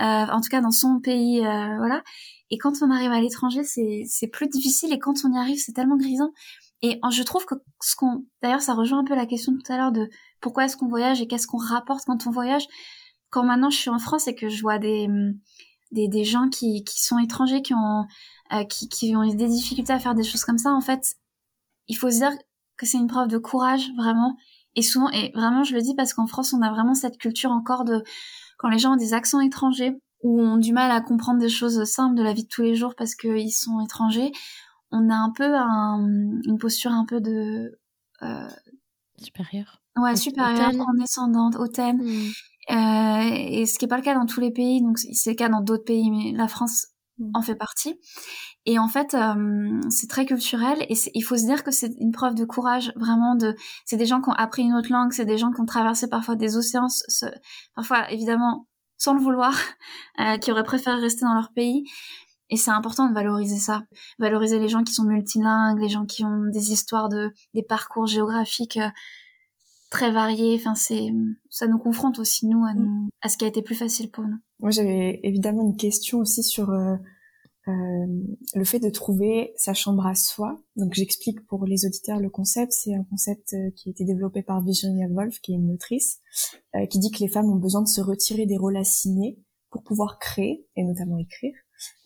[0.00, 2.02] euh, en tout cas dans son pays, euh, voilà.
[2.50, 4.92] Et quand on arrive à l'étranger, c'est plus difficile.
[4.92, 6.30] Et quand on y arrive, c'est tellement grisant.
[6.82, 9.76] Et je trouve que ce qu'on, d'ailleurs, ça rejoint un peu la question tout à
[9.76, 10.08] l'heure de
[10.40, 12.66] pourquoi est-ce qu'on voyage et qu'est-ce qu'on rapporte quand on voyage.
[13.30, 15.08] Quand maintenant je suis en France et que je vois des
[15.92, 18.06] des, des gens qui, qui sont étrangers, qui ont
[18.52, 21.14] euh, qui, qui ont des difficultés à faire des choses comme ça, en fait,
[21.88, 22.32] il faut se dire
[22.76, 24.36] que c'est une preuve de courage vraiment.
[24.74, 27.50] Et souvent, et vraiment, je le dis parce qu'en France, on a vraiment cette culture
[27.50, 28.02] encore de
[28.58, 31.84] quand les gens ont des accents étrangers ou ont du mal à comprendre des choses
[31.84, 34.32] simples de la vie de tous les jours parce qu'ils sont étrangers,
[34.92, 35.98] on a un peu un,
[36.44, 37.78] une posture un peu de
[38.22, 38.48] euh,
[39.18, 39.82] supérieure.
[39.96, 42.02] Ouais, supérieure, condescendante, hautaine.
[42.02, 42.30] Hmm.
[42.70, 45.36] Euh, et ce qui est pas le cas dans tous les pays, donc c'est le
[45.36, 46.88] cas dans d'autres pays, mais la France
[47.18, 47.30] hmm.
[47.34, 47.98] en fait partie.
[48.64, 52.12] Et en fait, euh, c'est très culturel et il faut se dire que c'est une
[52.12, 53.34] preuve de courage, vraiment.
[53.34, 55.66] De, c'est des gens qui ont appris une autre langue, c'est des gens qui ont
[55.66, 56.86] traversé parfois des océans,
[57.74, 58.66] parfois évidemment
[58.98, 59.58] sans le vouloir,
[60.40, 61.84] qui auraient préféré rester dans leur pays.
[62.52, 63.82] Et c'est important de valoriser ça,
[64.18, 68.06] valoriser les gens qui sont multilingues, les gens qui ont des histoires de, des parcours
[68.06, 68.90] géographiques euh,
[69.88, 70.56] très variés.
[70.56, 71.08] Enfin, c'est,
[71.48, 74.24] ça nous confronte aussi nous à, nous, à ce qui a été plus facile pour
[74.24, 74.36] nous.
[74.60, 76.94] Moi, j'avais évidemment une question aussi sur euh,
[77.68, 78.06] euh,
[78.54, 80.60] le fait de trouver sa chambre à soi.
[80.76, 82.72] Donc, j'explique pour les auditeurs le concept.
[82.72, 86.20] C'est un concept euh, qui a été développé par Virginia Woolf, qui est une autrice,
[86.90, 89.38] qui dit que les femmes ont besoin de se retirer des rôles assignés
[89.70, 91.54] pour pouvoir créer et notamment écrire.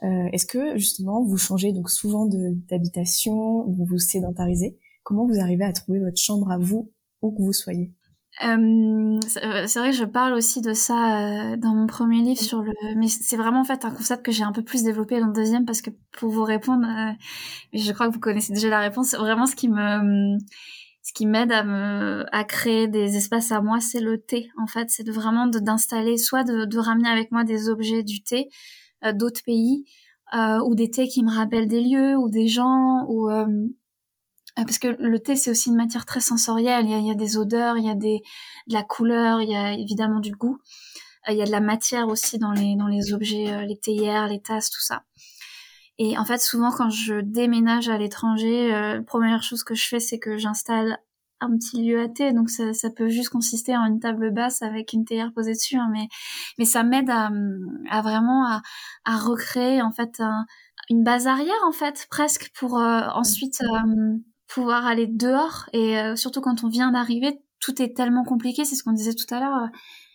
[0.02, 4.78] Euh, Est-ce que justement vous changez donc souvent d'habitation, vous vous sédentarisez?
[5.02, 6.90] Comment vous arrivez à trouver votre chambre à vous
[7.22, 7.92] où que vous soyez?
[8.44, 12.64] Euh, c'est vrai que je parle aussi de ça euh, dans mon premier livre
[12.94, 15.32] mais c'est vraiment en fait un concept que j'ai un peu plus développé dans le
[15.32, 16.86] deuxième parce que pour vous répondre
[17.72, 20.36] je crois que vous connaissez déjà la réponse vraiment ce qui me
[21.06, 24.66] ce qui m'aide à me à créer des espaces à moi c'est le thé en
[24.66, 24.90] fait.
[24.90, 28.48] C'est de vraiment d'installer soit de, ramener avec moi des objets du thé
[29.12, 29.84] d'autres pays
[30.34, 33.46] euh, ou des thés qui me rappellent des lieux ou des gens ou euh,
[34.56, 36.86] parce que le thé c'est aussi une matière très sensorielle.
[36.86, 38.22] Il y a, il y a des odeurs, il y a des,
[38.66, 40.58] de la couleur, il y a évidemment du goût.
[41.28, 44.40] il y a de la matière aussi dans les dans les objets, les théières, les
[44.40, 45.04] tasses, tout ça.
[45.98, 50.00] Et en fait, souvent quand je déménage à l'étranger, la première chose que je fais,
[50.00, 50.98] c'est que j'installe
[51.40, 54.62] un petit lieu à thé, donc ça, ça, peut juste consister en une table basse
[54.62, 56.08] avec une théière posée dessus, hein, mais
[56.58, 57.30] mais ça m'aide à,
[57.90, 58.62] à vraiment à,
[59.04, 60.46] à recréer en fait un,
[60.88, 64.16] une base arrière en fait, presque pour euh, ensuite euh,
[64.46, 65.68] pouvoir aller dehors.
[65.72, 68.64] Et euh, surtout quand on vient d'arriver, tout est tellement compliqué.
[68.64, 69.68] C'est ce qu'on disait tout à l'heure.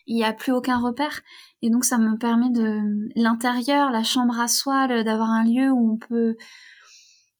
[0.07, 1.21] Il n'y a plus aucun repère.
[1.61, 2.81] Et donc ça me permet de
[3.15, 6.35] l'intérieur, la chambre à soi, d'avoir un lieu où on peut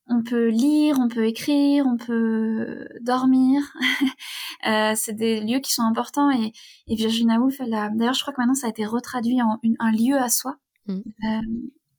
[0.08, 3.62] on peut lire, on peut écrire, on peut dormir.
[4.66, 6.52] euh, c'est des lieux qui sont importants et,
[6.86, 7.88] et Virginia Woolf, elle a...
[7.90, 10.94] d'ailleurs, je crois que maintenant ça a été retraduit en un lieu à soi, mm.
[10.94, 11.40] euh,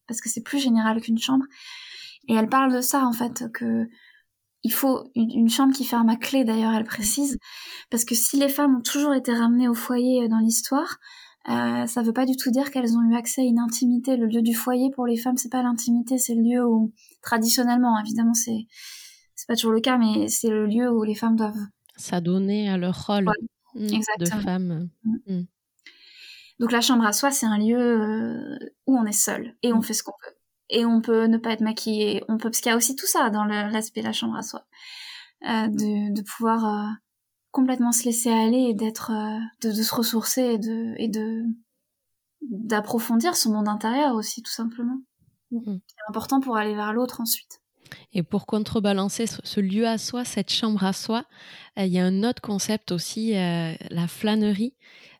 [0.07, 1.45] parce que c'est plus général qu'une chambre.
[2.27, 3.87] Et elle parle de ça en fait que
[4.65, 6.45] il faut une, une, chambre qui ferme à clé.
[6.45, 7.37] D'ailleurs, elle précise
[7.89, 10.99] parce que si les femmes ont toujours été ramenées au foyer dans l'histoire,
[11.49, 14.15] euh, ça veut pas du tout dire qu'elles ont eu accès à une intimité.
[14.15, 16.93] Le lieu du foyer pour les femmes, c'est pas l'intimité, c'est le lieu où
[17.23, 18.67] traditionnellement, évidemment, c'est
[19.35, 21.65] c'est pas toujours le cas, mais c'est le lieu où les femmes doivent
[21.95, 23.29] s'adonner à leur rôle
[23.75, 24.89] mmh, de femme.
[25.03, 25.17] Mmh.
[25.27, 25.45] Mmh.
[26.59, 29.81] Donc la chambre à soi, c'est un lieu euh, où on est seul et on
[29.81, 30.35] fait ce qu'on veut.
[30.69, 33.05] Et on peut ne pas être maquillé, on peut parce qu'il y a aussi tout
[33.05, 34.65] ça dans l'aspect de la chambre à soi,
[35.43, 36.89] euh, de, de pouvoir euh,
[37.51, 41.43] complètement se laisser aller et d'être euh, de, de, se ressourcer et de et de
[42.41, 44.99] d'approfondir son monde intérieur aussi tout simplement
[45.53, 45.79] mmh.
[45.87, 47.61] c'est important pour aller vers l'autre ensuite
[48.13, 51.25] et pour contrebalancer ce, lieu à soi cette chambre à soi
[51.77, 54.75] euh, il y a un autre concept aussi euh, la flânerie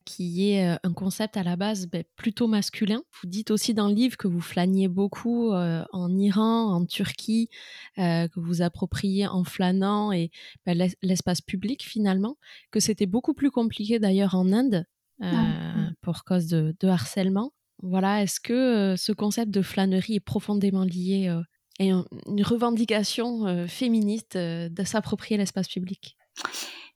[0.06, 3.04] qui est euh, un concept à la base ben, plutôt masculin.
[3.22, 7.50] Vous dites aussi dans le livre que vous flâniez beaucoup en Iran, en Turquie,
[7.96, 10.30] que vous appropriez en flânant et
[10.66, 12.38] ben, l'espace public finalement,
[12.70, 14.86] que c'était beaucoup plus compliqué d'ailleurs en Inde
[15.22, 15.92] ah.
[16.02, 17.54] pour cause de, harcèlement.
[17.84, 21.32] Voilà, est-ce que ce concept de flânerie est profondément lié
[21.80, 26.18] et une revendication féministe de s'approprier l'espace public?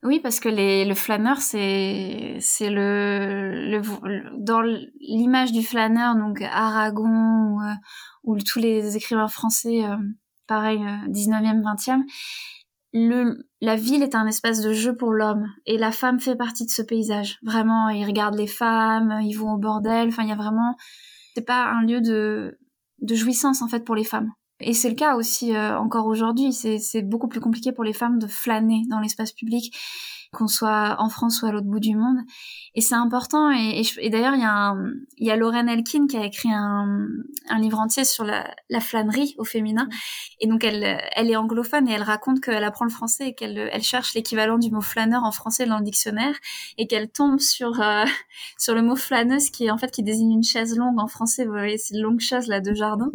[0.03, 3.81] Oui, parce que le flâneur, c'est c'est le,
[4.37, 7.73] dans l'image du flâneur, donc Aragon ou, euh,
[8.23, 9.97] ou tous les écrivains français, euh,
[10.45, 12.03] pareil, 19e, euh, 20e.
[12.93, 16.65] Le, la ville est un espace de jeu pour l'homme et la femme fait partie
[16.65, 17.37] de ce paysage.
[17.43, 20.07] Vraiment, ils regardent les femmes, ils vont au bordel.
[20.07, 20.75] Enfin, il y a vraiment,
[21.35, 22.57] c'est pas un lieu de
[23.01, 24.31] de jouissance en fait pour les femmes.
[24.59, 26.51] Et c'est le cas aussi euh, encore aujourd'hui.
[26.51, 29.75] C'est beaucoup plus compliqué pour les femmes de flâner dans l'espace public,
[30.33, 32.17] qu'on soit en France ou à l'autre bout du monde.
[32.75, 33.51] Et c'est important.
[33.51, 34.75] Et, et, d'ailleurs, il y, a
[35.17, 37.07] il y a Lorraine Elkin qui a écrit un,
[37.49, 39.87] un livre entier sur la, la, flânerie au féminin.
[40.39, 43.57] Et donc, elle, elle est anglophone et elle raconte qu'elle apprend le français et qu'elle
[43.71, 46.35] elle cherche l'équivalent du mot flâneur en français dans le dictionnaire
[46.77, 48.05] et qu'elle tombe sur euh,
[48.57, 51.45] sur le mot flâneuse qui en fait qui désigne une chaise longue en français.
[51.45, 53.09] Vous voyez, c'est une longue chaise là de jardin.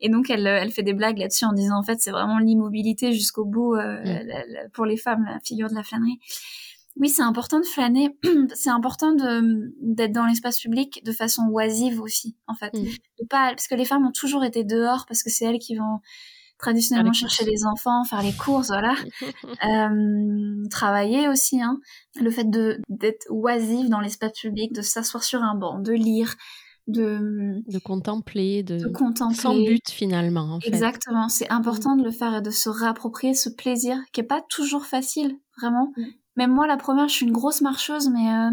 [0.00, 3.12] Et donc elle, elle fait des blagues là-dessus en disant en fait c'est vraiment l'immobilité
[3.12, 4.70] jusqu'au bout euh, mm.
[4.72, 6.18] pour les femmes, la figure de la flânerie.
[7.00, 8.16] Oui, c'est important de flâner.
[8.54, 12.72] c'est important d'être dans l'espace public de façon oisive aussi, en fait.
[12.74, 13.26] Mm.
[13.28, 16.00] pas parce que les femmes ont toujours été dehors parce que c'est elles qui vont
[16.58, 18.94] traditionnellement chercher les enfants, faire les courses, voilà.
[19.64, 21.80] euh, travailler aussi, hein.
[22.20, 26.34] Le fait d'être oisive dans l'espace public, de s'asseoir sur un banc, de lire,
[26.86, 29.36] de, de contempler, de, contempler.
[29.36, 30.56] sans but finalement.
[30.56, 30.58] En.
[30.60, 34.42] Exactement, c'est important de le faire et de se réapproprier ce plaisir qui est pas
[34.50, 35.92] toujours facile, vraiment.
[36.36, 38.50] Même moi, la première, je suis une grosse marcheuse, mais euh,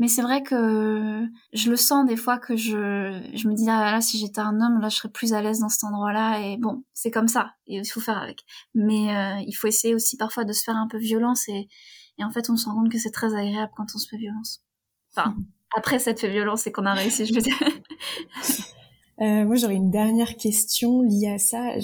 [0.00, 3.92] mais c'est vrai que je le sens des fois que je je me dis ah
[3.92, 6.56] là si j'étais un homme là je serais plus à l'aise dans cet endroit-là et
[6.56, 8.44] bon c'est comme ça il faut faire avec.
[8.74, 11.68] Mais euh, il faut essayer aussi parfois de se faire un peu violence et
[12.18, 14.16] et en fait on se rend compte que c'est très agréable quand on se fait
[14.16, 14.62] violence.
[15.14, 15.36] Enfin
[15.76, 17.58] après cette fait violence et qu'on a réussi, je veux dire.
[19.20, 21.74] Euh, moi, j'aurais une dernière question liée à ça.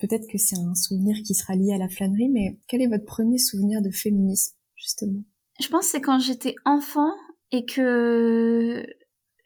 [0.00, 3.04] Peut-être que c'est un souvenir qui sera lié à la flânerie, mais quel est votre
[3.04, 5.22] premier souvenir de féminisme, justement?
[5.60, 7.12] Je pense que c'est quand j'étais enfant
[7.52, 8.82] et que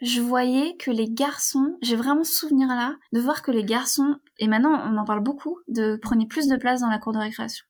[0.01, 4.17] je voyais que les garçons, j'ai vraiment ce souvenir là, de voir que les garçons,
[4.39, 7.19] et maintenant on en parle beaucoup, de prenaient plus de place dans la cour de
[7.19, 7.65] récréation.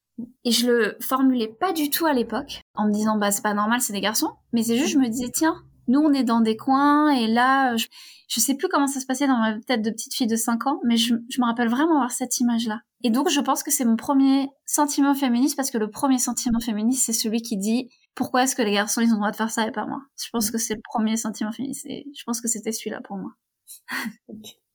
[0.45, 3.55] Et je le formulais pas du tout à l'époque, en me disant bah c'est pas
[3.55, 5.57] normal, c'est des garçons, mais c'est juste je me disais tiens,
[5.89, 7.87] nous, on est dans des coins et là, je,
[8.29, 10.67] je sais plus comment ça se passait dans ma tête de petite fille de 5
[10.67, 12.81] ans, mais je, je me rappelle vraiment avoir cette image-là.
[13.03, 16.61] Et donc, je pense que c'est mon premier sentiment féministe parce que le premier sentiment
[16.61, 19.37] féministe, c'est celui qui dit pourquoi est-ce que les garçons, ils ont le droit de
[19.37, 20.01] faire ça et pas moi?
[20.23, 23.17] Je pense que c'est le premier sentiment féministe et je pense que c'était celui-là pour
[23.17, 23.33] moi.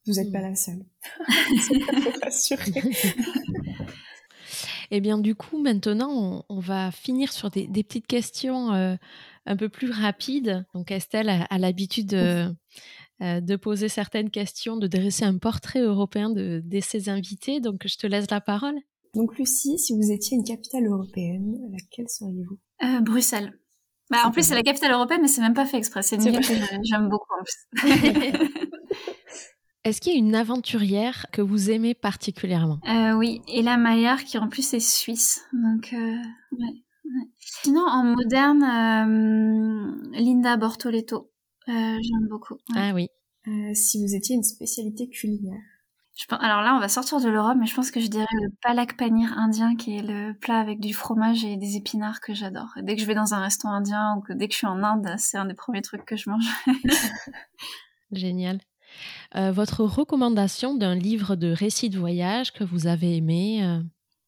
[0.06, 0.86] Vous n'êtes pas la seule.
[4.92, 8.96] Eh bien, du coup, maintenant, on, va finir sur des, des petites questions euh,
[9.46, 10.66] un peu plus rapides.
[10.74, 12.50] Donc, Estelle a, l'habitude euh,
[13.22, 17.60] euh, de, poser certaines questions, de dresser un portrait européen de, de ses invités.
[17.60, 18.76] Donc, je te laisse la parole.
[19.14, 22.58] Donc, Lucie, si vous étiez une capitale européenne, laquelle seriez-vous?
[23.02, 23.54] Bruxelles.
[24.10, 26.02] Bah, en plus, c'est la capitale européenne, mais c'est même pas fait exprès.
[26.02, 27.68] C'est une ville que j'aime beaucoup en plus.
[29.90, 32.80] Est-ce qu'il y a une aventurière que vous aimez particulièrement?
[32.88, 35.44] Euh, Oui, Ella Maillard, qui en plus est suisse.
[35.52, 36.16] Donc, euh,
[36.52, 36.84] ouais,
[37.40, 41.32] Sinon, en moderne, euh, Linda Bortoletto.
[41.66, 42.58] J'aime beaucoup.
[42.76, 43.08] Ah oui.
[43.74, 45.62] si vous étiez une spécialité culinaire
[46.32, 48.98] alors là, on va sortir de l'Europe, mais je pense que je dirais le palak
[48.98, 52.74] panir indien, qui est le plat avec du fromage et des épinards que j'adore.
[52.84, 54.84] Dès que je vais dans un restaurant indien ou que dès que je suis en
[54.84, 56.46] Inde, c'est un des premiers trucs que je mange.
[58.12, 58.60] Génial.
[59.36, 63.80] Euh, votre recommandation d'un livre de récit de voyage que vous avez aimé euh?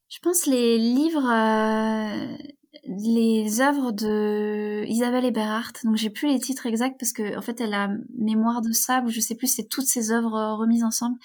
[0.09, 2.37] Je pense les livres, euh,
[2.85, 5.73] les œuvres de Isabelle Eberhardt.
[5.85, 9.09] Donc j'ai plus les titres exacts parce que en fait elle a Mémoire de sable,
[9.09, 11.17] je sais plus, c'est toutes ces œuvres remises ensemble.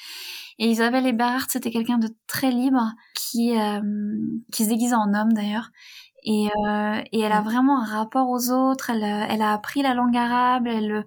[0.59, 3.53] Et Isabelle Eberhardt, c'était quelqu'un de très libre qui
[4.53, 5.71] qui se déguisait en homme d'ailleurs
[6.27, 8.91] et, euh, et elle a vraiment un rapport aux autres.
[8.91, 10.67] Elle, elle a appris la langue arabe.
[10.67, 11.07] Elle,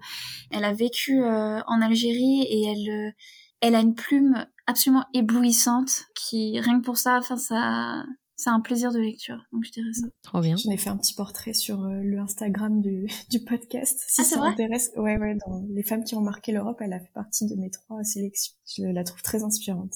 [0.50, 3.14] elle a vécu euh, en Algérie et elle,
[3.60, 8.04] elle a une plume absolument éblouissante qui, rien que pour ça, enfin ça,
[8.40, 9.44] c'est un plaisir de lecture.
[9.52, 10.06] Donc je dirais ça.
[10.22, 10.56] Trop bien.
[10.56, 14.02] J'en ai fait un petit portrait sur euh, le Instagram du, du podcast.
[14.08, 17.00] Si ah, ça intéresse, ouais, ouais, dans les femmes qui ont marqué l'Europe, elle a
[17.00, 18.54] fait partie de mes trois sélections.
[18.64, 19.92] Je la trouve très inspirante.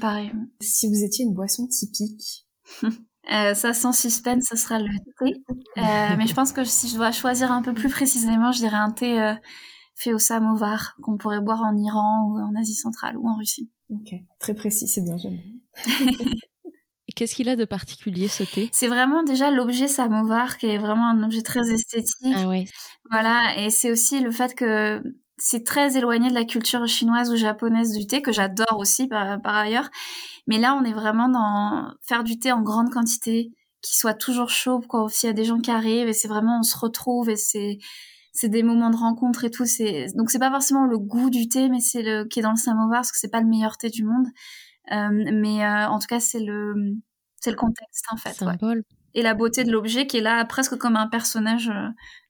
[0.00, 0.32] pareil.
[0.60, 2.48] Si vous étiez une boisson typique.
[3.32, 5.34] Euh, ça, sans suspense, ce sera le thé.
[5.78, 8.76] Euh, mais je pense que si je dois choisir un peu plus précisément, je dirais
[8.76, 9.34] un thé euh,
[9.94, 13.70] fait au samovar qu'on pourrait boire en Iran ou en Asie centrale ou en Russie.
[13.90, 15.38] Ok, très précis, c'est bien, j'aime
[17.14, 21.08] Qu'est-ce qu'il a de particulier ce thé C'est vraiment déjà l'objet samovar qui est vraiment
[21.08, 22.34] un objet très esthétique.
[22.34, 22.66] Ah ouais.
[23.10, 25.02] Voilà, et c'est aussi le fait que
[25.38, 29.38] c'est très éloigné de la culture chinoise ou japonaise du thé que j'adore aussi par,
[29.44, 29.90] ailleurs.
[30.46, 33.50] Mais là, on est vraiment dans faire du thé en grande quantité,
[33.82, 36.60] qui soit toujours chaud quand s'il y a des gens qui arrivent et c'est vraiment
[36.60, 37.78] on se retrouve et c'est
[38.32, 39.66] c'est des moments de rencontre et tout.
[39.66, 42.50] C'est donc c'est pas forcément le goût du thé, mais c'est le qui est dans
[42.50, 44.26] le samovar parce que c'est pas le meilleur thé du monde.
[44.92, 46.74] Euh, mais euh, en tout cas, c'est le
[47.40, 48.40] c'est le contexte en fait.
[48.44, 48.82] Ouais.
[49.14, 51.88] Et la beauté de l'objet qui est là presque comme un personnage euh,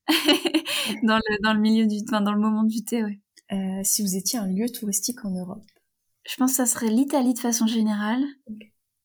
[1.03, 3.05] dans le dans le milieu du enfin, dans le moment du thé.
[3.05, 3.21] Ouais.
[3.53, 5.65] Euh, si vous étiez un lieu touristique en Europe
[6.25, 8.25] Je pense que ça serait l'Italie de façon générale.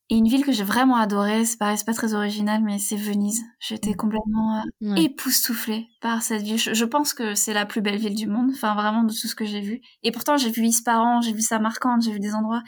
[0.10, 2.97] Et une ville que j'ai vraiment adorée, c'est pareil, c'est pas très original, mais c'est
[2.97, 3.43] Venise.
[3.60, 6.58] J'étais complètement euh, époustouflée par cette ville.
[6.58, 9.36] Je, pense que c'est la plus belle ville du monde, enfin vraiment de tout ce
[9.36, 9.80] que j'ai vu.
[10.04, 12.62] Et pourtant, j'ai vu Isparan, j'ai vu Samarcande, j'ai vu des endroits,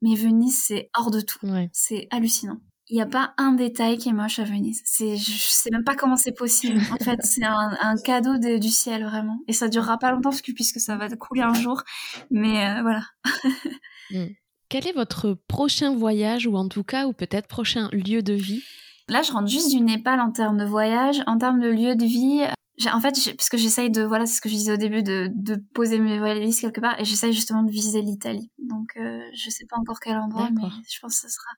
[0.00, 1.38] mais Venise, c'est hors de tout.
[1.72, 4.80] C'est hallucinant il n'y a pas un détail qui est moche à Venise.
[4.84, 6.80] C'est, je sais même pas comment c'est possible.
[6.92, 9.40] En fait, c'est un, cadeau du ciel vraiment.
[9.48, 11.82] Et ça durera pas longtemps puisque ça va couler un jour.
[12.30, 13.02] Mais euh, voilà.
[14.12, 14.26] Hmm.
[14.68, 18.62] Quel est votre prochain voyage ou en tout cas ou peut-être prochain lieu de vie?
[19.08, 22.04] Là, je rentre juste du Népal en termes de voyage, en termes de lieu de
[22.04, 22.44] vie.
[22.92, 25.28] En fait, parce que j'essaye de, voilà, c'est ce que je disais au début, de,
[25.34, 28.48] de poser mes valises quelque part, et j'essaye justement de viser l'Italie.
[28.58, 31.50] Donc, euh, je sais pas encore quel endroit, mais je pense que ce sera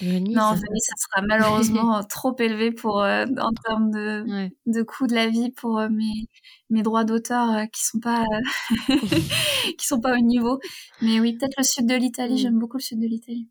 [0.00, 5.14] non, Venise, ça sera malheureusement trop élevé pour euh, en termes de, de coût de
[5.14, 6.28] la vie pour euh, mes,
[6.70, 8.24] mes droits d'auteur euh, qui sont pas
[9.78, 10.60] qui sont pas au niveau.
[11.02, 12.38] Mais oui, peut-être le sud de l'Italie.
[12.38, 13.48] J'aime beaucoup le sud de l'Italie.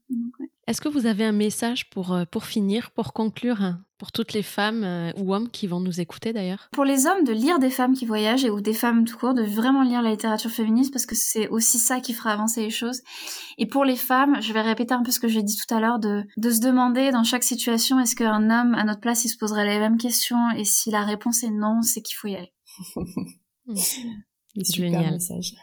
[0.67, 5.11] Est-ce que vous avez un message pour pour finir, pour conclure, pour toutes les femmes
[5.17, 8.05] ou hommes qui vont nous écouter d'ailleurs Pour les hommes, de lire des femmes qui
[8.05, 11.15] voyagent et ou des femmes tout court, de vraiment lire la littérature féministe parce que
[11.15, 13.01] c'est aussi ça qui fera avancer les choses.
[13.57, 15.79] Et pour les femmes, je vais répéter un peu ce que j'ai dit tout à
[15.79, 19.29] l'heure, de, de se demander dans chaque situation est-ce qu'un homme à notre place il
[19.29, 20.51] se poserait les mêmes questions?
[20.51, 22.53] Et si la réponse est non, c'est qu'il faut y aller.
[24.55, 25.13] Génial.
[25.13, 25.53] message.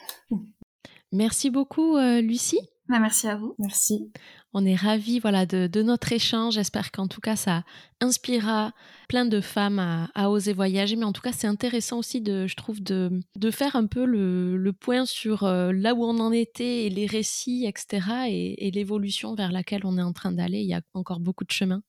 [1.13, 2.61] Merci beaucoup, euh, Lucie.
[2.89, 3.55] Bah, merci à vous.
[3.59, 4.13] Merci.
[4.53, 6.55] On est ravis voilà, de, notre échange.
[6.55, 7.65] J'espère qu'en tout cas, ça
[8.01, 8.73] inspirera
[9.09, 9.79] plein de femmes
[10.15, 10.97] à, oser voyager.
[10.97, 14.05] Mais en tout cas, c'est intéressant aussi, de, je trouve, de, de faire un peu
[14.05, 18.29] le, point sur euh, là où on en était et les récits, etc.
[18.29, 20.61] Et, l'évolution vers laquelle on est en train d'aller.
[20.61, 21.83] Il y a encore beaucoup de chemin.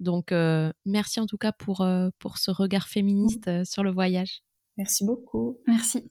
[0.00, 1.86] Donc, euh, merci en tout cas pour,
[2.18, 4.42] pour ce regard féministe sur le voyage.
[4.76, 5.58] Merci beaucoup.
[5.66, 6.10] Merci.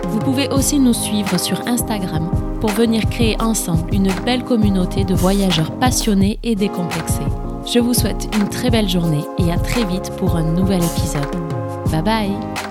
[0.11, 5.15] Vous pouvez aussi nous suivre sur Instagram pour venir créer ensemble une belle communauté de
[5.15, 7.21] voyageurs passionnés et décomplexés.
[7.65, 11.31] Je vous souhaite une très belle journée et à très vite pour un nouvel épisode.
[11.91, 12.70] Bye bye